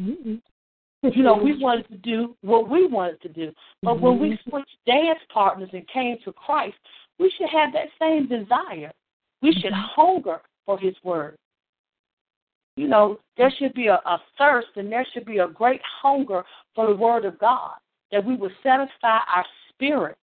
[0.00, 0.34] Mm-hmm.
[1.02, 3.52] You know, we wanted to do what we wanted to do.
[3.82, 4.50] But when we mm-hmm.
[4.50, 6.76] switched dance partners and came to Christ,
[7.18, 8.92] we should have that same desire.
[9.42, 10.00] We should mm-hmm.
[10.00, 11.36] hunger for His Word.
[12.76, 16.44] You know, there should be a, a thirst and there should be a great hunger
[16.74, 17.74] for the Word of God,
[18.10, 20.16] that we would satisfy our spirit,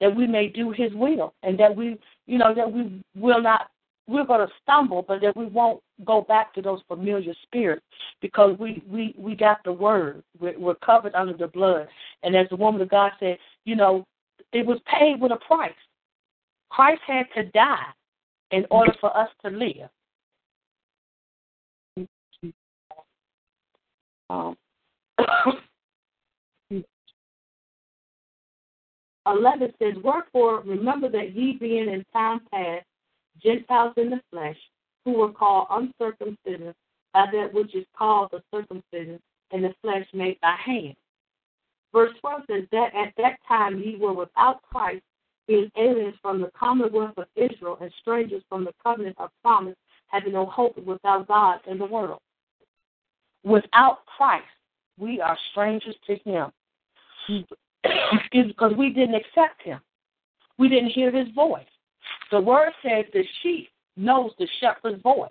[0.00, 3.70] that we may do His will, and that we, you know, that we will not
[4.08, 7.84] we're going to stumble, but that we won't go back to those familiar spirits
[8.22, 10.22] because we we we got the word.
[10.40, 11.86] We're, we're covered under the blood,
[12.22, 14.04] and as the woman of God said, you know,
[14.52, 15.70] it was paid with a price.
[16.70, 17.86] Christ had to die
[18.50, 19.88] in order for us to live.
[24.30, 24.56] Um,
[29.26, 32.84] 11 says, Wherefore remember that ye being in time past
[33.42, 34.56] Gentiles in the flesh,
[35.04, 36.74] who were called uncircumcision
[37.12, 39.20] by that which is called the circumcision
[39.52, 40.94] in the flesh made by hand.
[41.92, 45.02] Verse 12 says that at that time ye were without Christ,
[45.48, 50.34] being aliens from the commonwealth of Israel and strangers from the covenant of promise, having
[50.34, 52.20] no hope without God in the world.
[53.42, 54.44] Without Christ,
[54.98, 56.52] we are strangers to Him.
[58.32, 59.80] because we didn't accept Him.
[60.58, 61.64] We didn't hear His voice.
[62.30, 65.30] The word says the sheep knows the shepherd's voice.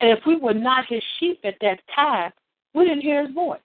[0.00, 2.32] And if we were not his sheep at that time,
[2.74, 3.60] we didn't hear his voice.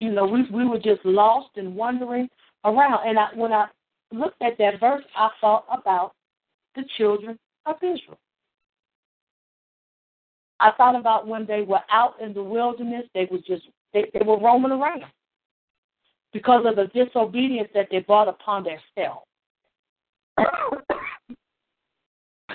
[0.00, 2.28] You know, we we were just lost and wandering
[2.64, 3.06] around.
[3.06, 3.66] And I, when I
[4.12, 6.12] looked at that verse, I thought about
[6.74, 8.18] the children of Israel.
[10.60, 14.24] I thought about when they were out in the wilderness, they were just they, they
[14.24, 15.04] were roaming around
[16.32, 19.26] because of the disobedience that they brought upon themselves.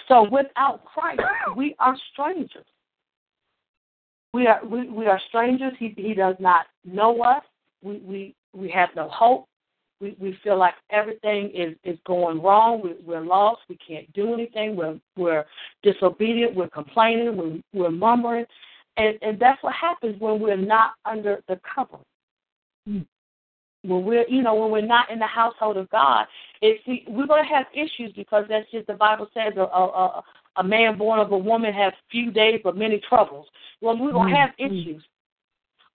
[0.08, 1.22] so without Christ,
[1.58, 2.66] we are strangers.
[4.34, 5.74] We are we, we are strangers.
[5.80, 7.44] He he does not know us.
[7.82, 9.48] We we we have no hope.
[10.02, 12.82] We we feel like everything is is going wrong.
[12.84, 13.62] We, we're lost.
[13.70, 14.76] We can't do anything.
[14.76, 15.46] We're we're
[15.84, 16.56] disobedient.
[16.56, 17.38] We're complaining.
[17.38, 18.46] We're we're murmuring,
[18.98, 22.00] and and that's what happens when we're not under the cover.
[22.88, 23.06] Mm
[23.88, 26.26] when we're you know when we're not in the household of God,
[26.62, 30.24] it's we're going to have issues because that's just the Bible says a a,
[30.58, 33.48] a man born of a woman has few days but many troubles.
[33.82, 34.74] Well, we're going to have mm-hmm.
[34.74, 35.04] issues,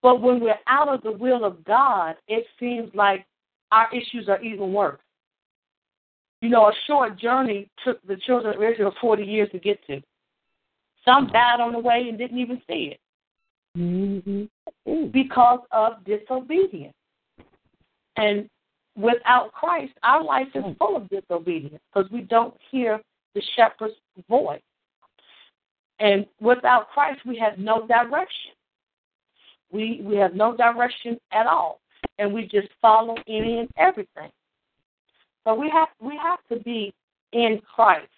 [0.02, 3.26] but when we're out of the will of God, it seems like
[3.72, 5.00] our issues are even worse.
[6.40, 10.00] You know, a short journey took the children of Israel 40 years to get to.
[11.04, 13.00] Some died on the way and didn't even see it
[13.76, 15.06] mm-hmm.
[15.10, 16.94] because of disobedience.
[18.16, 18.48] And
[18.96, 20.72] without Christ, our life is hmm.
[20.78, 23.00] full of disobedience because we don't hear
[23.34, 23.94] the shepherd's
[24.28, 24.60] voice.
[26.00, 28.52] And without Christ, we have no direction.
[29.72, 31.80] We we have no direction at all,
[32.18, 34.30] and we just follow any and everything.
[35.44, 36.92] So we have we have to be
[37.32, 38.08] in Christ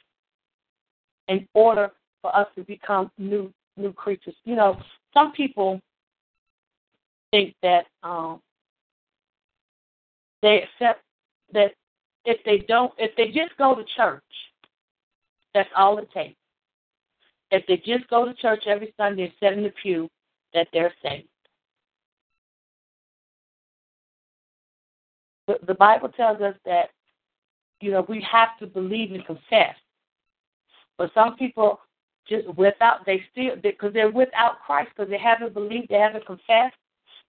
[1.29, 1.91] in order
[2.21, 4.35] for us to become new new creatures.
[4.45, 4.81] You know,
[5.15, 5.81] some people
[7.31, 8.41] think that um,
[10.43, 11.03] they accept
[11.53, 11.73] that
[12.25, 14.23] if they don't, if they just go to church,
[15.55, 16.37] that's all it takes.
[17.51, 20.09] If they just go to church every Sunday and sit in the pew,
[20.55, 21.29] that they're saved.
[25.61, 26.91] But the Bible tells us that,
[27.81, 29.75] you know, we have to believe and confess.
[30.99, 31.81] But some people
[32.29, 36.77] just without they still because they're without Christ because they haven't believed, they haven't confessed,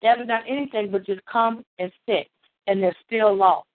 [0.02, 2.28] they haven't done anything but just come and sit
[2.68, 3.68] and they're still lost.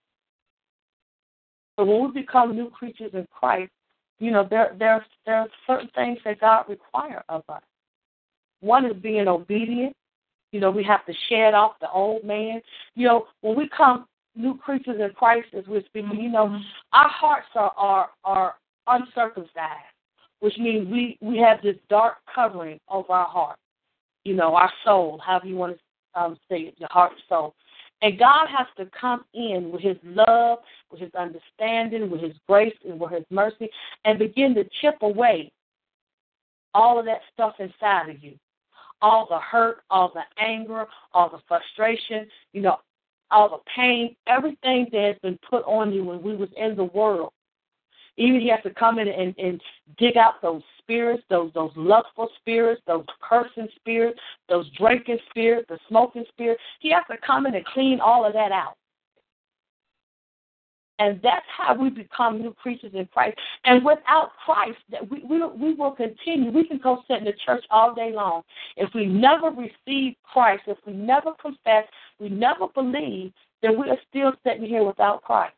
[1.77, 3.73] So when we become new creatures in Christ,
[4.21, 7.63] you know, there there there are certain things that God requires of us.
[8.61, 9.95] One is being obedient.
[10.53, 12.63] You know, we have to shed off the old man.
[12.95, 14.07] You know, when we come
[14.39, 16.59] new creatures in Christ, as we're speaking, you know,
[16.93, 18.55] our hearts are are are
[18.86, 19.95] uncircumcised.
[20.41, 23.59] which means we we have this dark covering over our heart,
[24.24, 27.55] you know, our soul, however you want to um, say it, your heart, soul.
[28.01, 30.59] And God has to come in with His love,
[30.91, 33.68] with His understanding, with His grace, and with His mercy,
[34.05, 35.51] and begin to chip away
[36.74, 38.39] all of that stuff inside of you
[39.01, 42.78] all the hurt, all the anger, all the frustration, you know,
[43.31, 46.85] all the pain, everything that has been put on you when we was in the
[46.85, 47.33] world.
[48.16, 49.61] Even he has to come in and, and
[49.97, 54.18] dig out those spirits, those those lustful spirits, those cursing spirits,
[54.49, 56.61] those drinking spirits, the smoking spirits.
[56.81, 58.74] He has to come in and clean all of that out.
[60.99, 63.39] And that's how we become new creatures in Christ.
[63.65, 64.79] And without Christ,
[65.11, 66.51] we, we, we will continue.
[66.51, 68.43] We can go sit in the church all day long.
[68.77, 71.85] If we never receive Christ, if we never confess,
[72.19, 73.33] we never believe,
[73.63, 75.55] then we are still sitting here without Christ.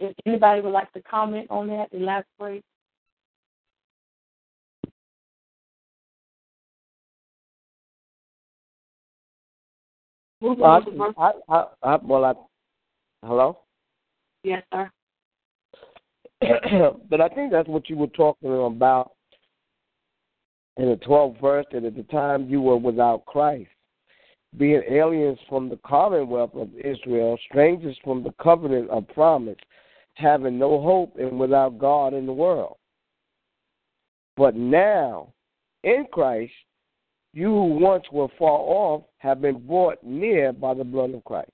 [0.00, 2.64] If anybody would like to comment on that, elaborate.
[10.42, 10.80] Well, I,
[11.18, 12.32] I, I, I, well, I,
[13.24, 13.58] hello.
[14.42, 14.90] Yes, sir.
[17.08, 19.12] but I think that's what you were talking about
[20.76, 23.70] in the 12th verse that at the time you were without Christ,
[24.58, 29.56] being aliens from the commonwealth of Israel, strangers from the covenant of promise,
[30.14, 32.78] having no hope and without God in the world.
[34.36, 35.32] But now,
[35.84, 36.52] in Christ,
[37.32, 41.50] you who once were far off have been brought near by the blood of Christ.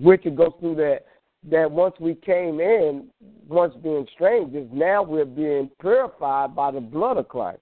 [0.00, 1.00] We're to go through that
[1.50, 3.08] that once we came in,
[3.48, 7.60] once being strangers, now we're being purified by the blood of Christ,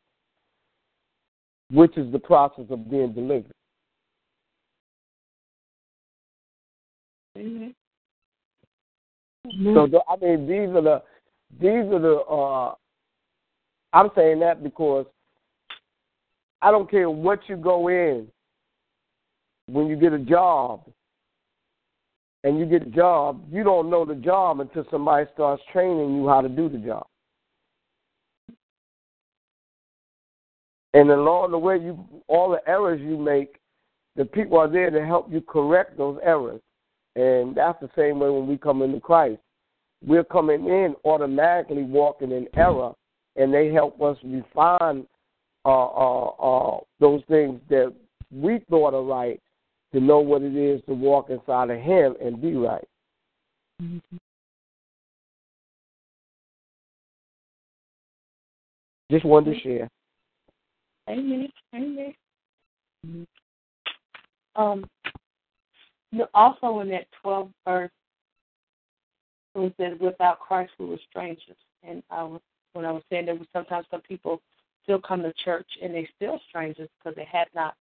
[1.70, 3.53] which is the process of being delivered.
[7.37, 7.68] Mm-hmm.
[9.74, 11.03] So I mean, these are the
[11.61, 12.74] these are the uh,
[13.97, 15.07] I'm saying that because
[16.61, 18.26] I don't care what you go in
[19.68, 20.82] when you get a job
[22.44, 26.28] and you get a job, you don't know the job until somebody starts training you
[26.28, 27.07] how to do the job.
[30.92, 33.57] And along the way, you all the errors you make,
[34.14, 36.61] the people are there to help you correct those errors.
[37.14, 39.40] And that's the same way when we come into Christ.
[40.05, 42.92] We're coming in automatically walking in error
[43.37, 45.07] and they help us refine
[45.64, 47.93] uh, uh, uh, those things that
[48.30, 49.41] we thought are right
[49.93, 52.87] to know what it is to walk inside of Him and be right.
[53.82, 54.16] Mm-hmm.
[59.11, 59.89] Just wanted to share.
[61.09, 61.49] Amen.
[61.74, 62.14] Amen.
[63.07, 64.61] Mm-hmm.
[64.61, 64.84] Um,
[66.34, 67.91] also in that 12th verse,
[69.55, 71.57] it said, without Christ we were strangers.
[71.82, 72.41] And I was
[72.76, 74.40] when I was saying that sometimes some people
[74.82, 77.74] still come to church and they still strangers because they had not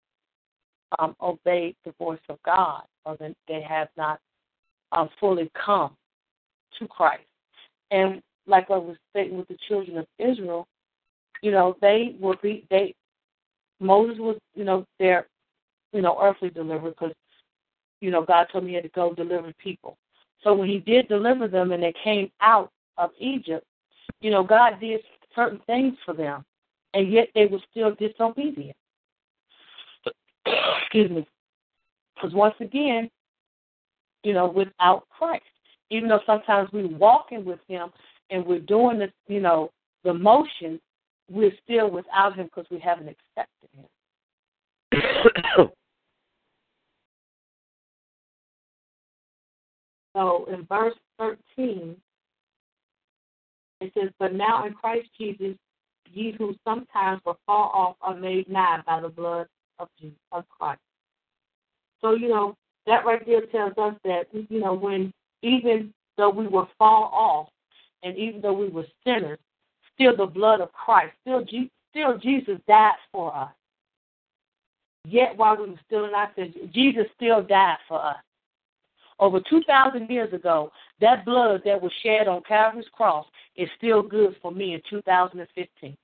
[0.99, 4.19] um, obeyed the voice of God or they have not
[4.91, 5.95] um, fully come
[6.79, 7.23] to Christ.
[7.91, 10.67] And like I was saying with the children of Israel,
[11.41, 12.95] you know, they will be they
[13.79, 15.27] Moses was, you know, their,
[15.91, 17.13] you know, earthly deliverer because,
[18.01, 19.97] you know, God told me he had to go deliver people.
[20.43, 23.65] So when he did deliver them and they came out of Egypt,
[24.21, 25.01] you know, God did
[25.35, 26.43] certain things for them,
[26.93, 28.75] and yet they were still disobedient.
[30.81, 31.27] Excuse me.
[32.15, 33.09] Because once again,
[34.23, 35.43] you know, without Christ,
[35.89, 37.89] even though sometimes we're walking with Him
[38.29, 39.71] and we're doing the, you know,
[40.03, 40.79] the motion,
[41.29, 43.85] we're still without Him because we haven't accepted Him.
[50.15, 51.95] so in verse 13,
[53.85, 55.55] it says, But now in Christ Jesus,
[56.11, 59.47] ye who sometimes were far off are made nigh by the blood
[59.79, 60.79] of Jesus, of Christ.
[62.01, 62.55] So, you know,
[62.87, 65.11] that right there tells us that, you know, when
[65.41, 67.49] even though we were far off
[68.03, 69.39] and even though we were sinners,
[69.93, 71.43] still the blood of Christ, still,
[71.91, 73.51] still Jesus died for us.
[75.07, 78.17] Yet while we were still in our sins, Jesus still died for us.
[79.19, 84.35] Over 2,000 years ago, that blood that was shed on Calvary's cross is still good
[84.41, 85.95] for me in 2015.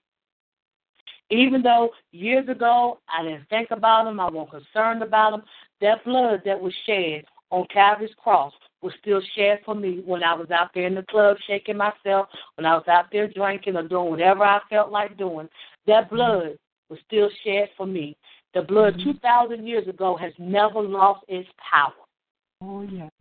[1.30, 5.44] Even though years ago I didn't think about them, I wasn't concerned about them,
[5.82, 10.34] that blood that was shed on Calvary's cross was still shed for me when I
[10.34, 13.88] was out there in the club shaking myself, when I was out there drinking or
[13.88, 15.48] doing whatever I felt like doing.
[15.86, 16.58] That blood
[16.90, 18.18] was still shed for me.
[18.54, 19.12] The blood mm-hmm.
[19.12, 21.94] 2,000 years ago has never lost its power.
[22.62, 23.12] Oh, yes.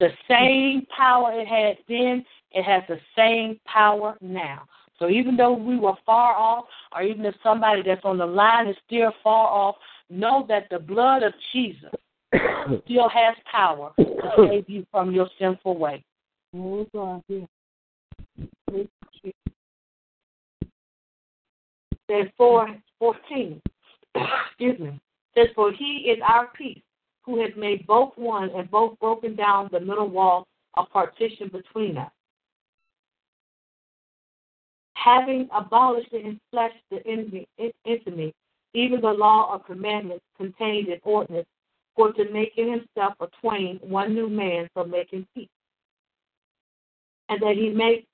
[0.00, 4.64] The same power it had then, it has the same power now.
[4.98, 8.68] So even though we were far off, or even if somebody that's on the line
[8.68, 9.76] is still far off,
[10.10, 11.90] know that the blood of Jesus
[12.84, 16.04] still has power to save you from your sinful way.
[16.54, 17.46] Oh, God, yeah.
[22.10, 23.60] Says 4, 14,
[24.14, 25.00] excuse me,
[25.34, 26.80] says, For he is our peace,
[27.28, 30.46] who has made both one and both broken down the middle wall
[30.78, 32.10] of partition between us.
[34.94, 37.46] Having abolished in flesh the enemy,
[37.86, 38.32] enemy,
[38.72, 41.46] even the law of commandments contained in ordinance,
[41.94, 45.48] for to make in himself a twain one new man for making peace.
[47.28, 48.06] And that he make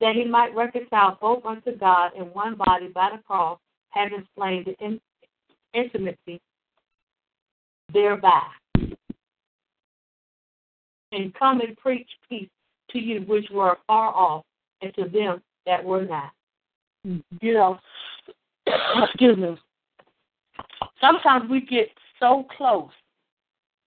[0.00, 3.58] that he might reconcile both unto God in one body by the cross,
[3.90, 5.00] having slain the in,
[5.72, 6.40] intimacy
[7.92, 8.42] thereby.
[11.12, 12.48] And come and preach peace
[12.90, 14.44] to you which were far off,
[14.80, 16.30] and to them that were not.
[17.06, 17.36] Mm-hmm.
[17.40, 17.78] You know,
[19.04, 19.58] excuse me.
[21.00, 21.88] Sometimes we get
[22.18, 22.90] so close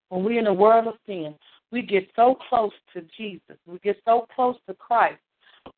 [0.09, 1.35] when we're in a world of sin.
[1.71, 3.57] We get so close to Jesus.
[3.65, 5.19] We get so close to Christ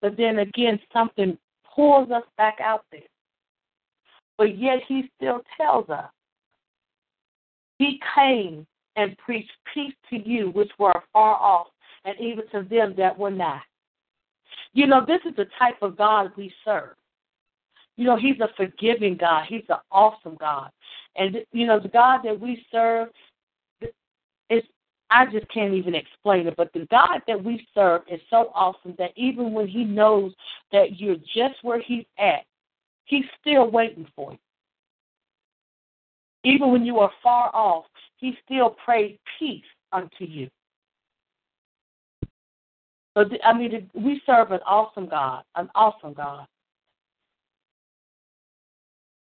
[0.01, 1.37] but then again, something
[1.75, 3.01] pulls us back out there.
[4.37, 6.09] But yet he still tells us,
[7.77, 8.65] He came
[8.95, 11.67] and preached peace to you which were far off,
[12.05, 13.61] and even to them that were not.
[14.73, 16.95] You know, this is the type of God we serve.
[17.97, 19.45] You know, He's a forgiving God.
[19.47, 20.69] He's an awesome God.
[21.15, 23.09] And, you know, the God that we serve
[24.49, 24.63] is
[25.09, 26.55] I just can't even explain it.
[26.57, 30.33] But the God that we serve is so awesome that even when He knows
[30.71, 32.45] that you're just where He's at,
[33.05, 34.37] He's still waiting for you.
[36.45, 37.85] Even when you are far off,
[38.17, 40.47] He still prays peace unto you.
[43.17, 46.45] So, I mean, we serve an awesome God, an awesome God.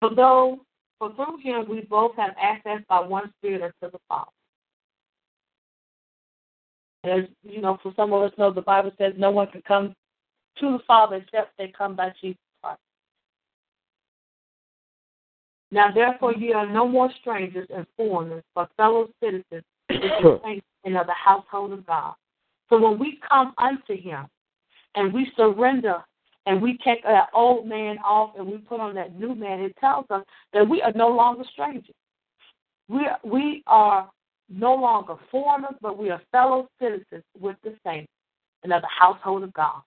[0.01, 0.61] For though,
[0.99, 4.31] for through Him we both have access by one Spirit unto the Father.
[7.05, 9.95] As you know, for some of us know, the Bible says no one can come
[10.59, 12.39] to the Father except they come by Jesus
[15.73, 21.15] Now, therefore, ye are no more strangers and foreigners, but fellow citizens and of the
[21.15, 22.15] household of God.
[22.69, 24.27] So when we come unto Him
[24.95, 26.03] and we surrender
[26.47, 29.77] and we take that old man off and we put on that new man, it
[29.79, 31.95] tells us that we are no longer strangers.
[32.89, 34.11] We are, we are
[34.49, 38.11] no longer foreigners, but we are fellow citizens with the saints
[38.65, 39.83] and of the household of God.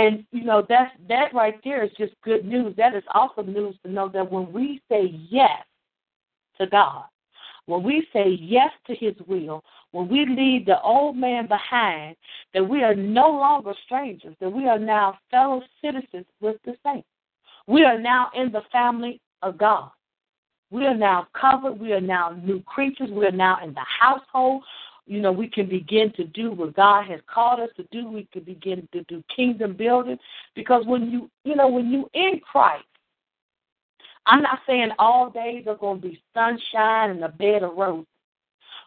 [0.00, 2.74] And you know that's that right there is just good news.
[2.76, 5.62] That is awesome news to know that when we say yes
[6.58, 7.04] to God,
[7.66, 12.16] when we say yes to His will, when we leave the old man behind,
[12.54, 17.06] that we are no longer strangers, that we are now fellow citizens with the saints.
[17.66, 19.90] We are now in the family of God.
[20.70, 21.78] We are now covered.
[21.78, 23.10] We are now new creatures.
[23.10, 24.62] We are now in the household.
[25.06, 28.08] You know, we can begin to do what God has called us to do.
[28.08, 30.18] We can begin to do kingdom building.
[30.54, 32.84] Because when you, you know, when you in Christ,
[34.26, 38.06] I'm not saying all days are going to be sunshine and a bed of roses.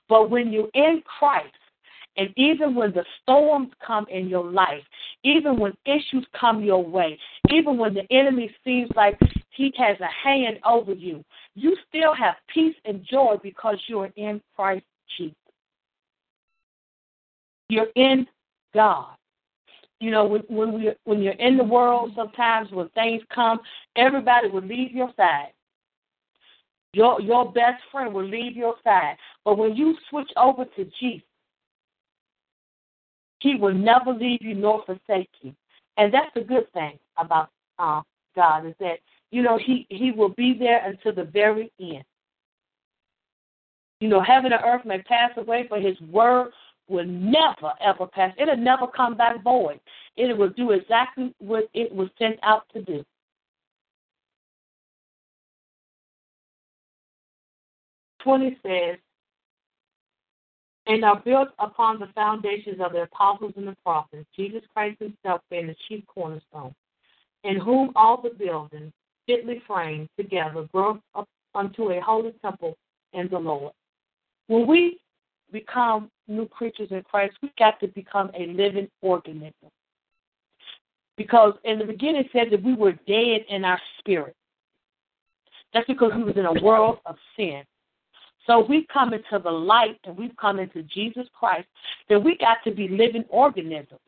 [0.07, 1.53] But when you're in Christ,
[2.15, 4.83] and even when the storms come in your life,
[5.23, 7.17] even when issues come your way,
[7.49, 9.17] even when the enemy seems like
[9.49, 11.23] he has a hand over you,
[11.55, 14.85] you still have peace and joy because you're in Christ
[15.17, 15.35] Jesus.
[17.73, 18.27] You're in
[18.73, 19.15] God.
[19.99, 23.59] You know, when when we when you're in the world, sometimes when things come,
[23.95, 25.53] everybody will leave your side.
[26.93, 29.15] Your your best friend will leave your side.
[29.45, 31.27] But when you switch over to Jesus,
[33.39, 35.53] He will never leave you nor forsake you.
[35.97, 37.49] And that's a good thing about
[37.79, 38.01] uh,
[38.35, 38.99] God is that
[39.33, 42.03] you know, he, he will be there until the very end.
[43.99, 46.51] You know, heaven and earth may pass away, but his word
[46.87, 48.33] will never, ever pass.
[48.37, 49.79] It'll never come back void.
[50.15, 53.03] It will do exactly what it was sent out to do.
[58.21, 58.97] Twenty says,
[60.85, 65.41] and are built upon the foundations of the apostles and the prophets, Jesus Christ himself
[65.49, 66.75] being the chief cornerstone,
[67.43, 68.91] in whom all the buildings
[69.25, 72.77] fitly framed together, grow up unto a holy temple
[73.13, 73.73] in the Lord.
[74.47, 74.99] When we
[75.53, 79.69] become new creatures in Christ, we got to become a living organism.
[81.15, 84.35] Because in the beginning it said that we were dead in our spirit.
[85.73, 87.63] That's because we was in a world of sin.
[88.45, 91.67] So we come into the light and we've come into Jesus Christ,
[92.09, 94.01] then we got to be living organisms.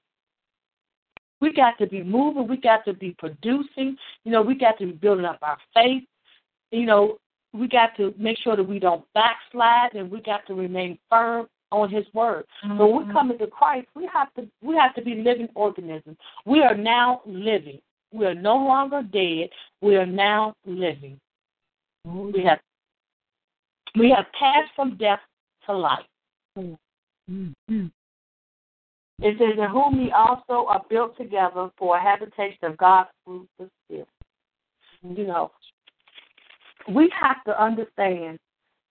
[1.42, 2.48] We got to be moving.
[2.48, 3.98] We got to be producing.
[4.24, 6.04] You know, we got to be building up our faith.
[6.72, 7.18] You know,
[7.56, 11.48] we got to make sure that we don't backslide and we got to remain firm
[11.72, 12.46] on his word.
[12.64, 12.78] Mm-hmm.
[12.78, 13.12] So when we mm-hmm.
[13.14, 16.18] come into Christ, we have to we have to be living organisms.
[16.46, 17.80] We are now living.
[18.14, 19.50] We are no longer dead.
[19.82, 21.20] We are now living.
[22.08, 22.32] Mm-hmm.
[22.34, 22.60] We have
[23.98, 25.20] we have passed from death
[25.66, 26.06] to life.
[26.58, 27.86] Mm-hmm.
[29.20, 33.48] It says, In whom we also are built together for a habitation of God's fruit
[33.58, 34.08] the spirit.
[35.04, 35.52] You know,
[36.88, 38.40] we have to understand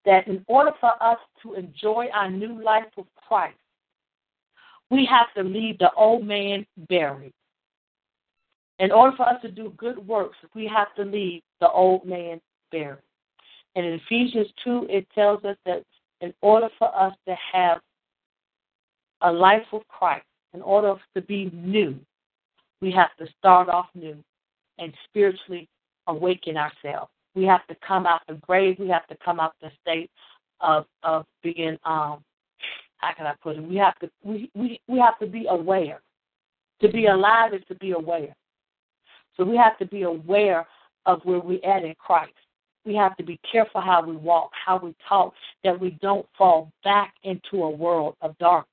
[0.04, 3.56] that in order for us to enjoy our new life with Christ,
[4.90, 7.32] we have to leave the old man buried.
[8.78, 12.40] In order for us to do good works, we have to leave the old man
[12.70, 12.98] buried.
[13.76, 15.84] And in Ephesians 2, it tells us that
[16.20, 17.80] in order for us to have
[19.22, 21.98] a life with Christ, in order to be new,
[22.80, 24.16] we have to start off new
[24.78, 25.68] and spiritually
[26.06, 27.10] awaken ourselves.
[27.34, 28.76] We have to come out the grave.
[28.78, 30.10] We have to come out the state
[30.60, 32.22] of of being um
[32.98, 33.62] how can I put it?
[33.62, 36.00] We have to we, we, we have to be aware.
[36.80, 38.34] To be alive is to be aware.
[39.36, 40.66] So we have to be aware
[41.06, 42.32] of where we're at in Christ.
[42.84, 45.32] We have to be careful how we walk, how we talk,
[45.64, 48.68] that we don't fall back into a world of darkness.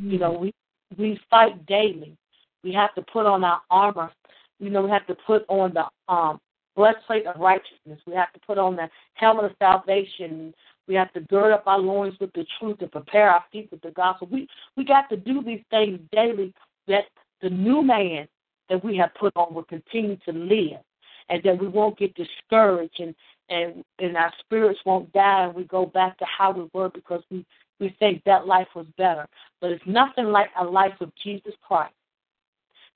[0.00, 0.10] Mm-hmm.
[0.10, 0.54] You know, we
[0.96, 2.16] we fight daily.
[2.62, 4.10] We have to put on our armor.
[4.58, 6.40] You know, we have to put on the um
[6.74, 8.00] breastplate of righteousness.
[8.06, 10.54] We have to put on the helmet of salvation.
[10.86, 13.82] We have to gird up our loins with the truth and prepare our feet with
[13.82, 14.28] the gospel.
[14.30, 16.52] We we got to do these things daily
[16.88, 17.04] that
[17.40, 18.28] the new man
[18.68, 20.80] that we have put on will continue to live
[21.28, 23.14] and that we won't get discouraged and
[23.48, 27.22] and and our spirits won't die and we go back to how we were because
[27.30, 27.44] we
[27.80, 29.26] we think that life was better.
[29.60, 31.94] But it's nothing like a life with Jesus Christ.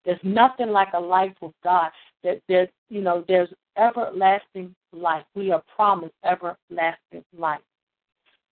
[0.05, 1.91] There's nothing like a life with God.
[2.25, 5.25] That there's you know there's everlasting life.
[5.35, 7.61] We are promised everlasting life.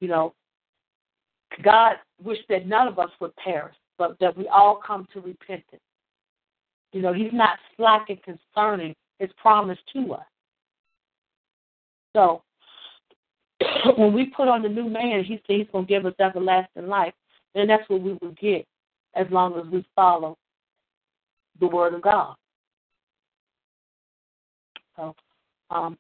[0.01, 0.35] You know,
[1.63, 5.83] God wished that none of us would perish, but that we all come to repentance.
[6.93, 10.27] You know, He's not slack and concerning His promise to us.
[12.15, 12.43] So
[13.97, 16.87] when we put on the new man, He said He's going to give us everlasting
[16.87, 17.15] life,
[17.55, 18.67] and that's what we will get
[19.15, 20.37] as long as we follow
[21.61, 22.37] the Word of God.
[24.97, 25.15] So,
[25.71, 25.99] um,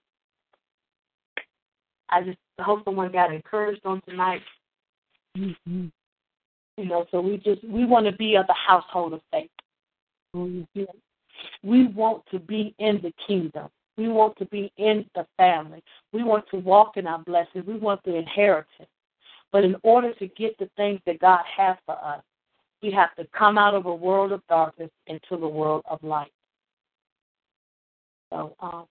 [2.08, 4.42] I just hope someone got encouraged on tonight.
[5.36, 5.86] Mm-hmm.
[6.76, 9.50] You know, so we just we want to be of the household of faith.
[10.34, 10.82] Mm-hmm.
[11.62, 13.68] We want to be in the kingdom.
[13.96, 15.82] We want to be in the family.
[16.12, 17.66] We want to walk in our blessings.
[17.66, 18.88] We want the inheritance.
[19.52, 22.22] But in order to get the things that God has for us,
[22.82, 26.32] we have to come out of a world of darkness into the world of light.
[28.30, 28.86] So um,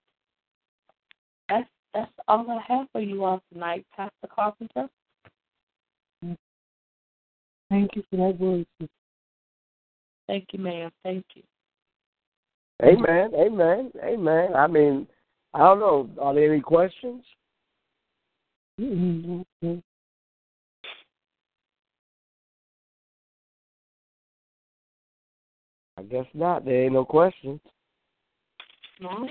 [1.50, 4.90] that's that's all I have for you all tonight, Pastor Carpenter.
[7.70, 8.66] Thank you for that word.
[10.28, 10.92] Thank you, ma'am.
[11.04, 11.44] Thank you.
[12.84, 13.32] Amen.
[13.36, 13.92] Amen.
[14.04, 14.56] Amen.
[14.56, 15.08] I mean,
[15.54, 16.10] I don't know.
[16.20, 17.24] Are there any questions?
[18.80, 19.76] Mm-hmm.
[25.98, 26.66] I guess not.
[26.66, 27.62] There ain't no questions.
[29.00, 29.30] No.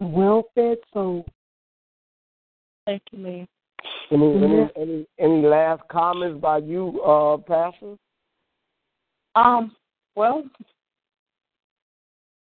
[0.00, 1.26] well fed soul.
[2.86, 3.48] Thank you, ma'am.
[4.10, 7.96] Any any any any last comments by you, uh, Pastor?
[9.34, 9.74] Um.
[10.14, 10.44] Well,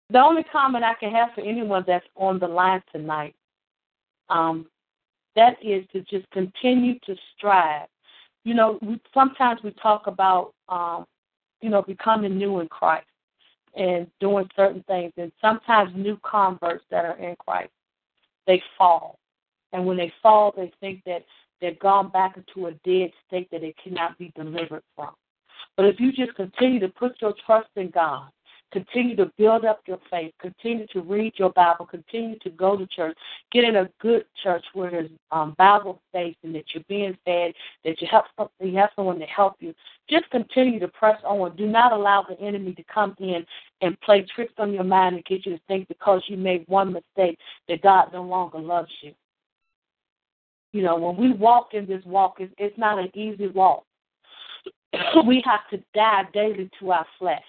[0.09, 3.35] the only comment I can have for anyone that's on the line tonight,
[4.29, 4.67] um,
[5.35, 7.87] that is to just continue to strive.
[8.45, 11.05] You know, we, sometimes we talk about, um,
[11.61, 13.08] you know, becoming new in Christ
[13.75, 15.13] and doing certain things.
[15.17, 17.71] And sometimes new converts that are in Christ,
[18.47, 19.19] they fall.
[19.71, 21.25] And when they fall, they think that
[21.61, 25.11] they've gone back into a dead state that they cannot be delivered from.
[25.77, 28.29] But if you just continue to put your trust in God,
[28.71, 30.31] Continue to build up your faith.
[30.39, 31.87] Continue to read your Bible.
[31.87, 33.17] Continue to go to church.
[33.51, 37.53] Get in a good church where there's um, Bible space and that you're being fed,
[37.83, 38.25] that you have
[38.59, 39.73] you have someone to help you.
[40.07, 41.55] Just continue to press on.
[41.55, 43.43] Do not allow the enemy to come in
[43.81, 46.93] and play tricks on your mind and get you to think because you made one
[46.93, 49.13] mistake that God no longer loves you.
[50.73, 53.83] You know, when we walk in this walk, it's, it's not an easy walk.
[55.25, 57.41] we have to die daily to our flesh.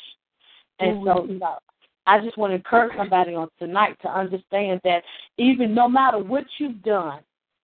[0.81, 1.07] And mm-hmm.
[1.07, 1.59] so, you know,
[2.07, 5.03] I just want to encourage somebody on tonight to understand that
[5.39, 7.21] even no matter what you've done,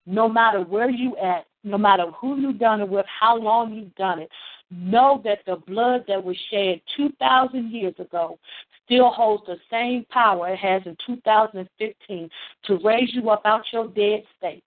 [0.07, 3.95] no matter where you at, no matter who you've done it with, how long you've
[3.97, 4.31] done it,
[4.71, 8.39] know that the blood that was shed 2,000 years ago
[8.85, 12.31] still holds the same power it has in 2015
[12.65, 14.63] to raise you up out your dead state.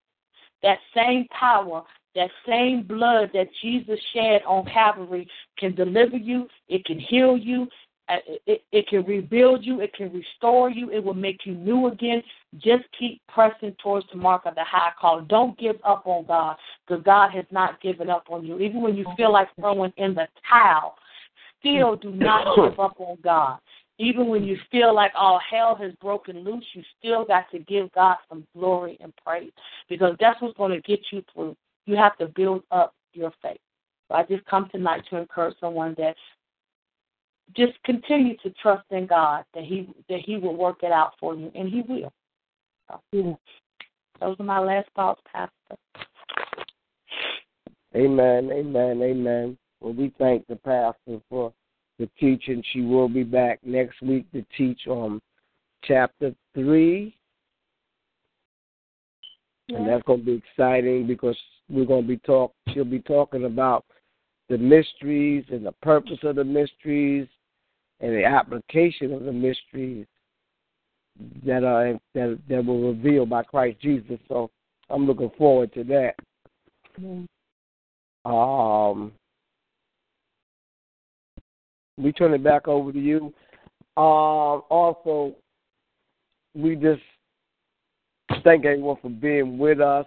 [0.62, 1.84] That same power,
[2.16, 5.28] that same blood that Jesus shed on Calvary
[5.58, 7.68] can deliver you, it can heal you,
[8.10, 11.88] Uh, it, it can rebuild you, it can restore you, it will make you new
[11.88, 12.24] again.
[12.58, 15.22] Just keep pressing towards the mark of the high call.
[15.22, 16.58] Don't give up on God
[16.88, 18.60] because God has not given up on you.
[18.60, 20.96] Even when you feel like throwing in the towel,
[21.60, 23.60] still do not give up on God.
[24.00, 27.92] Even when you feel like all hell has broken loose, you still got to give
[27.92, 29.52] God some glory and praise
[29.88, 31.56] because that's what's going to get you through.
[31.86, 33.60] You have to build up your faith.
[34.08, 36.16] So I just come tonight to encourage someone that
[37.56, 41.36] just continue to trust in God that He that He will work it out for
[41.36, 42.12] you, and He will.
[42.90, 43.34] So, yeah.
[44.20, 45.54] Those are my last thoughts, Pastor.
[47.96, 49.58] Amen, amen, amen.
[49.80, 51.54] Well, we thank the pastor for
[51.98, 52.62] the teaching.
[52.74, 55.22] She will be back next week to teach on
[55.86, 57.16] chapter three.
[59.70, 61.38] And that's going to be exciting because
[61.70, 62.54] we're going to be talk.
[62.74, 63.86] She'll be talking about
[64.50, 67.28] the mysteries and the purpose of the mysteries
[68.00, 70.06] and the application of the mysteries
[71.46, 74.20] that are that that were revealed by Christ Jesus.
[74.28, 74.50] So
[74.90, 76.16] I'm looking forward to that.
[77.00, 78.32] Mm-hmm.
[78.32, 79.12] Um,
[81.98, 83.34] we turn it back over to you.
[83.98, 85.36] Um, also,
[86.56, 87.02] we just
[88.44, 90.06] thank everyone for being with us.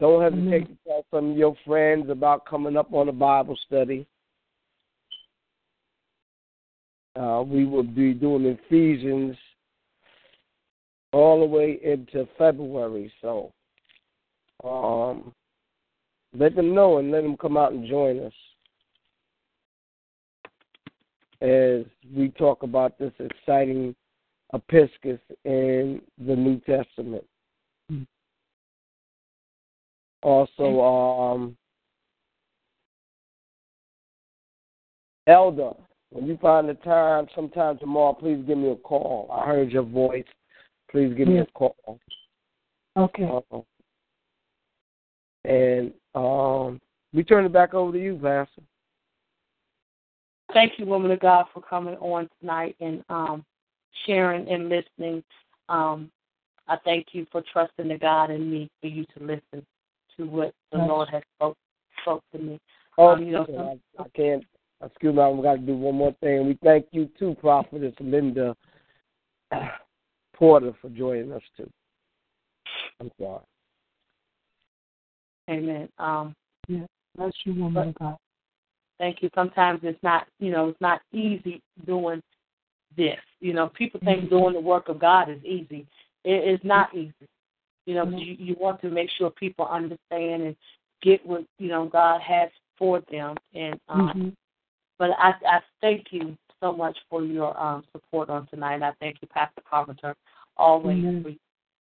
[0.00, 0.72] Don't hesitate mm-hmm.
[0.72, 4.06] to tell some of your friends about coming up on a Bible study.
[7.14, 9.36] Uh, we will be doing Ephesians
[11.12, 13.12] all the way into February.
[13.20, 13.52] So
[14.64, 15.34] um,
[16.34, 18.32] let them know and let them come out and join us
[21.42, 21.84] as
[22.14, 23.94] we talk about this exciting
[24.54, 27.24] episcopus in the New Testament.
[30.22, 31.56] Also, um,
[35.26, 35.72] Elder,
[36.12, 39.28] when you find the time, sometime tomorrow, please give me a call.
[39.32, 40.24] I heard your voice.
[40.90, 41.98] Please give me a call.
[42.96, 43.24] Okay.
[43.24, 43.60] Uh,
[45.44, 46.80] and um,
[47.14, 48.62] we turn it back over to you, Pastor.
[50.52, 53.44] Thank you, woman of God, for coming on tonight and um,
[54.06, 55.24] sharing and listening.
[55.70, 56.10] Um,
[56.68, 59.66] I thank you for trusting the God in me for you to listen
[60.18, 60.88] to what the yes.
[60.88, 61.56] Lord has spoke,
[62.02, 62.60] spoke to me.
[62.98, 64.44] Oh, um, you know, some, I, I can't
[64.84, 66.46] excuse me, I've got to do one more thing.
[66.46, 68.56] We thank you too, Prophetess Linda
[70.34, 71.70] Porter, for joining us too.
[73.00, 73.42] I'm sorry.
[75.50, 75.88] Amen.
[75.98, 76.34] Um,
[76.68, 78.16] yeah, bless you, woman of God.
[78.98, 79.30] Thank you.
[79.34, 82.22] Sometimes it's not, you know, it's not easy doing
[82.96, 83.18] this.
[83.40, 84.36] You know, people think mm-hmm.
[84.36, 85.86] doing the work of God is easy.
[86.24, 87.12] It is not easy.
[87.86, 88.18] You know, mm-hmm.
[88.18, 90.56] you, you want to make sure people understand and
[91.02, 94.28] get what you know God has for them, and um, mm-hmm.
[95.02, 98.84] But I, I thank you so much for your um, support on tonight.
[98.84, 100.14] I thank you, Pastor Carpenter,
[100.56, 101.22] always mm-hmm.
[101.22, 101.34] for,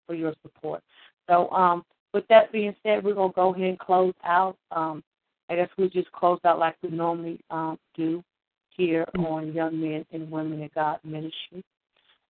[0.06, 0.84] for your support.
[1.28, 4.56] So, um, with that being said, we're gonna go ahead and close out.
[4.72, 5.04] Um,
[5.50, 8.24] I guess we just close out like we normally um, do
[8.70, 9.26] here mm-hmm.
[9.26, 11.64] on Young Men and Women in God Ministry.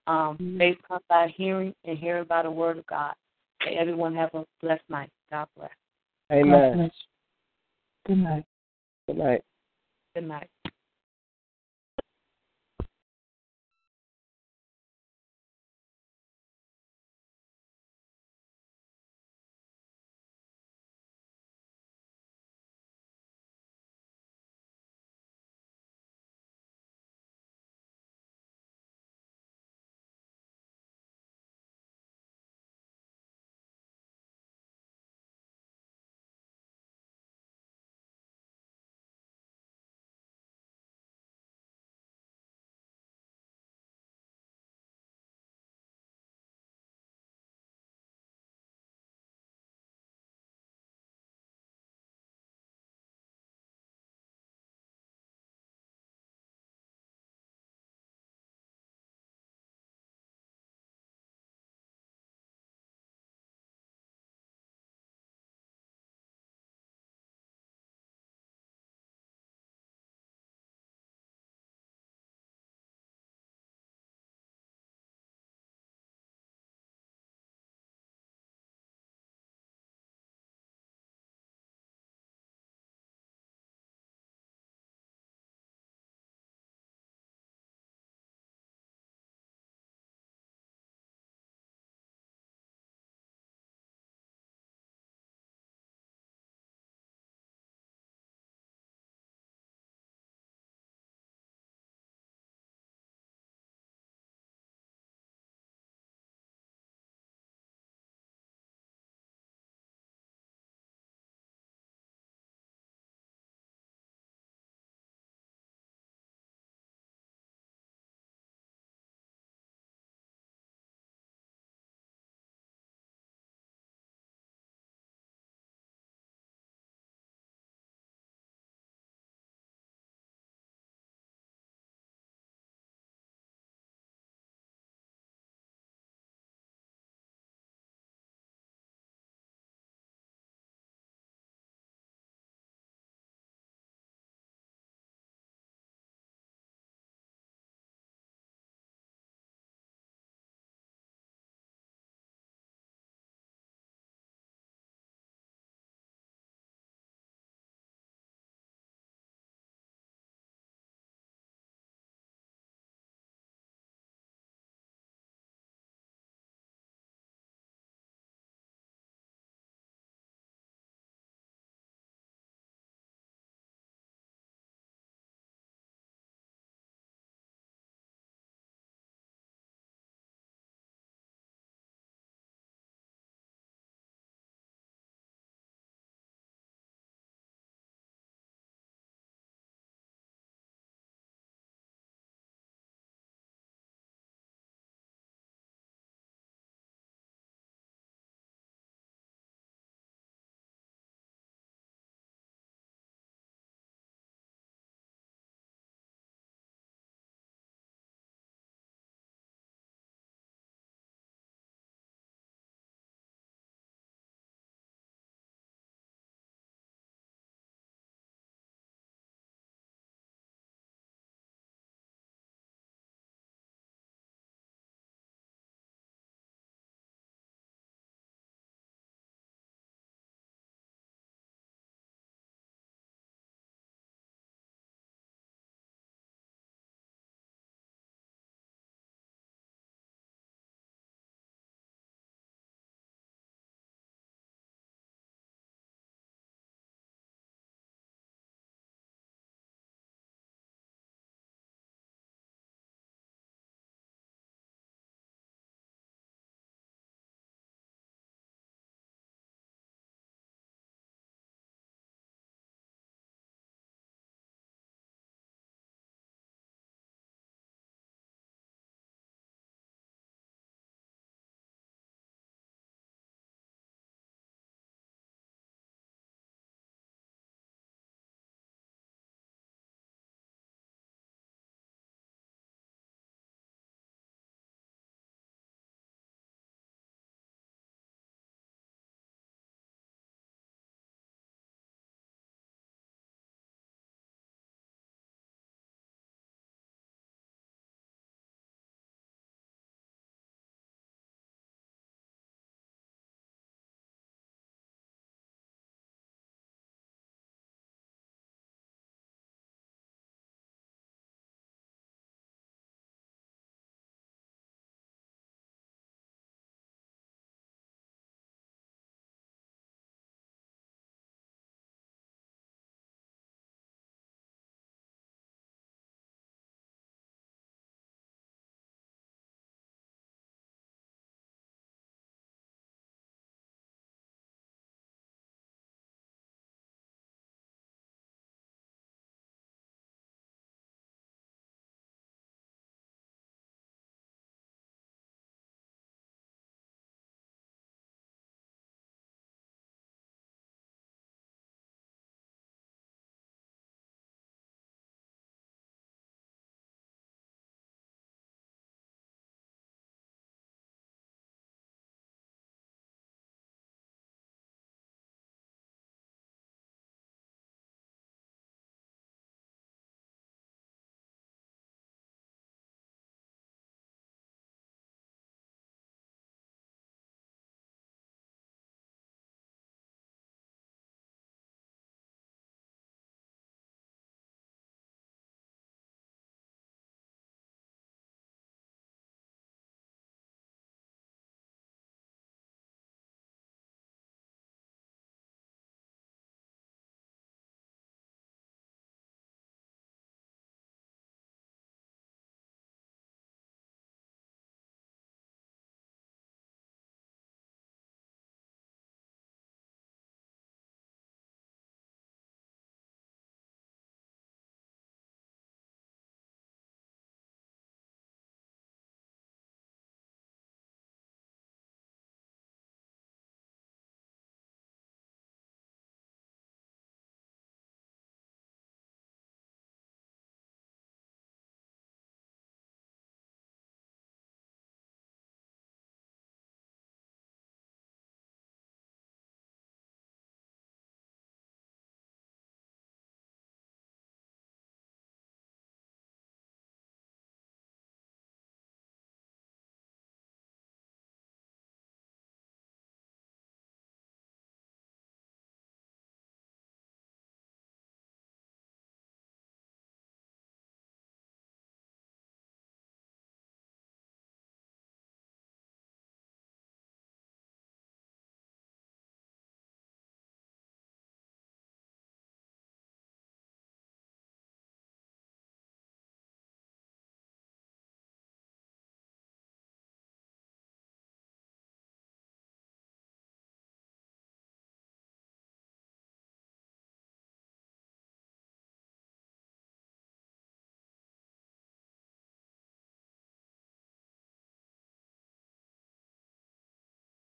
[0.08, 0.58] Um, mm-hmm.
[0.58, 3.14] Faith comes by hearing, and hearing by the Word of God.
[3.66, 5.10] May everyone have a blessed night.
[5.34, 5.70] God bless.
[6.32, 6.90] Amen.
[8.06, 8.46] Good night.
[9.06, 9.42] Good night.
[10.16, 10.48] Good night.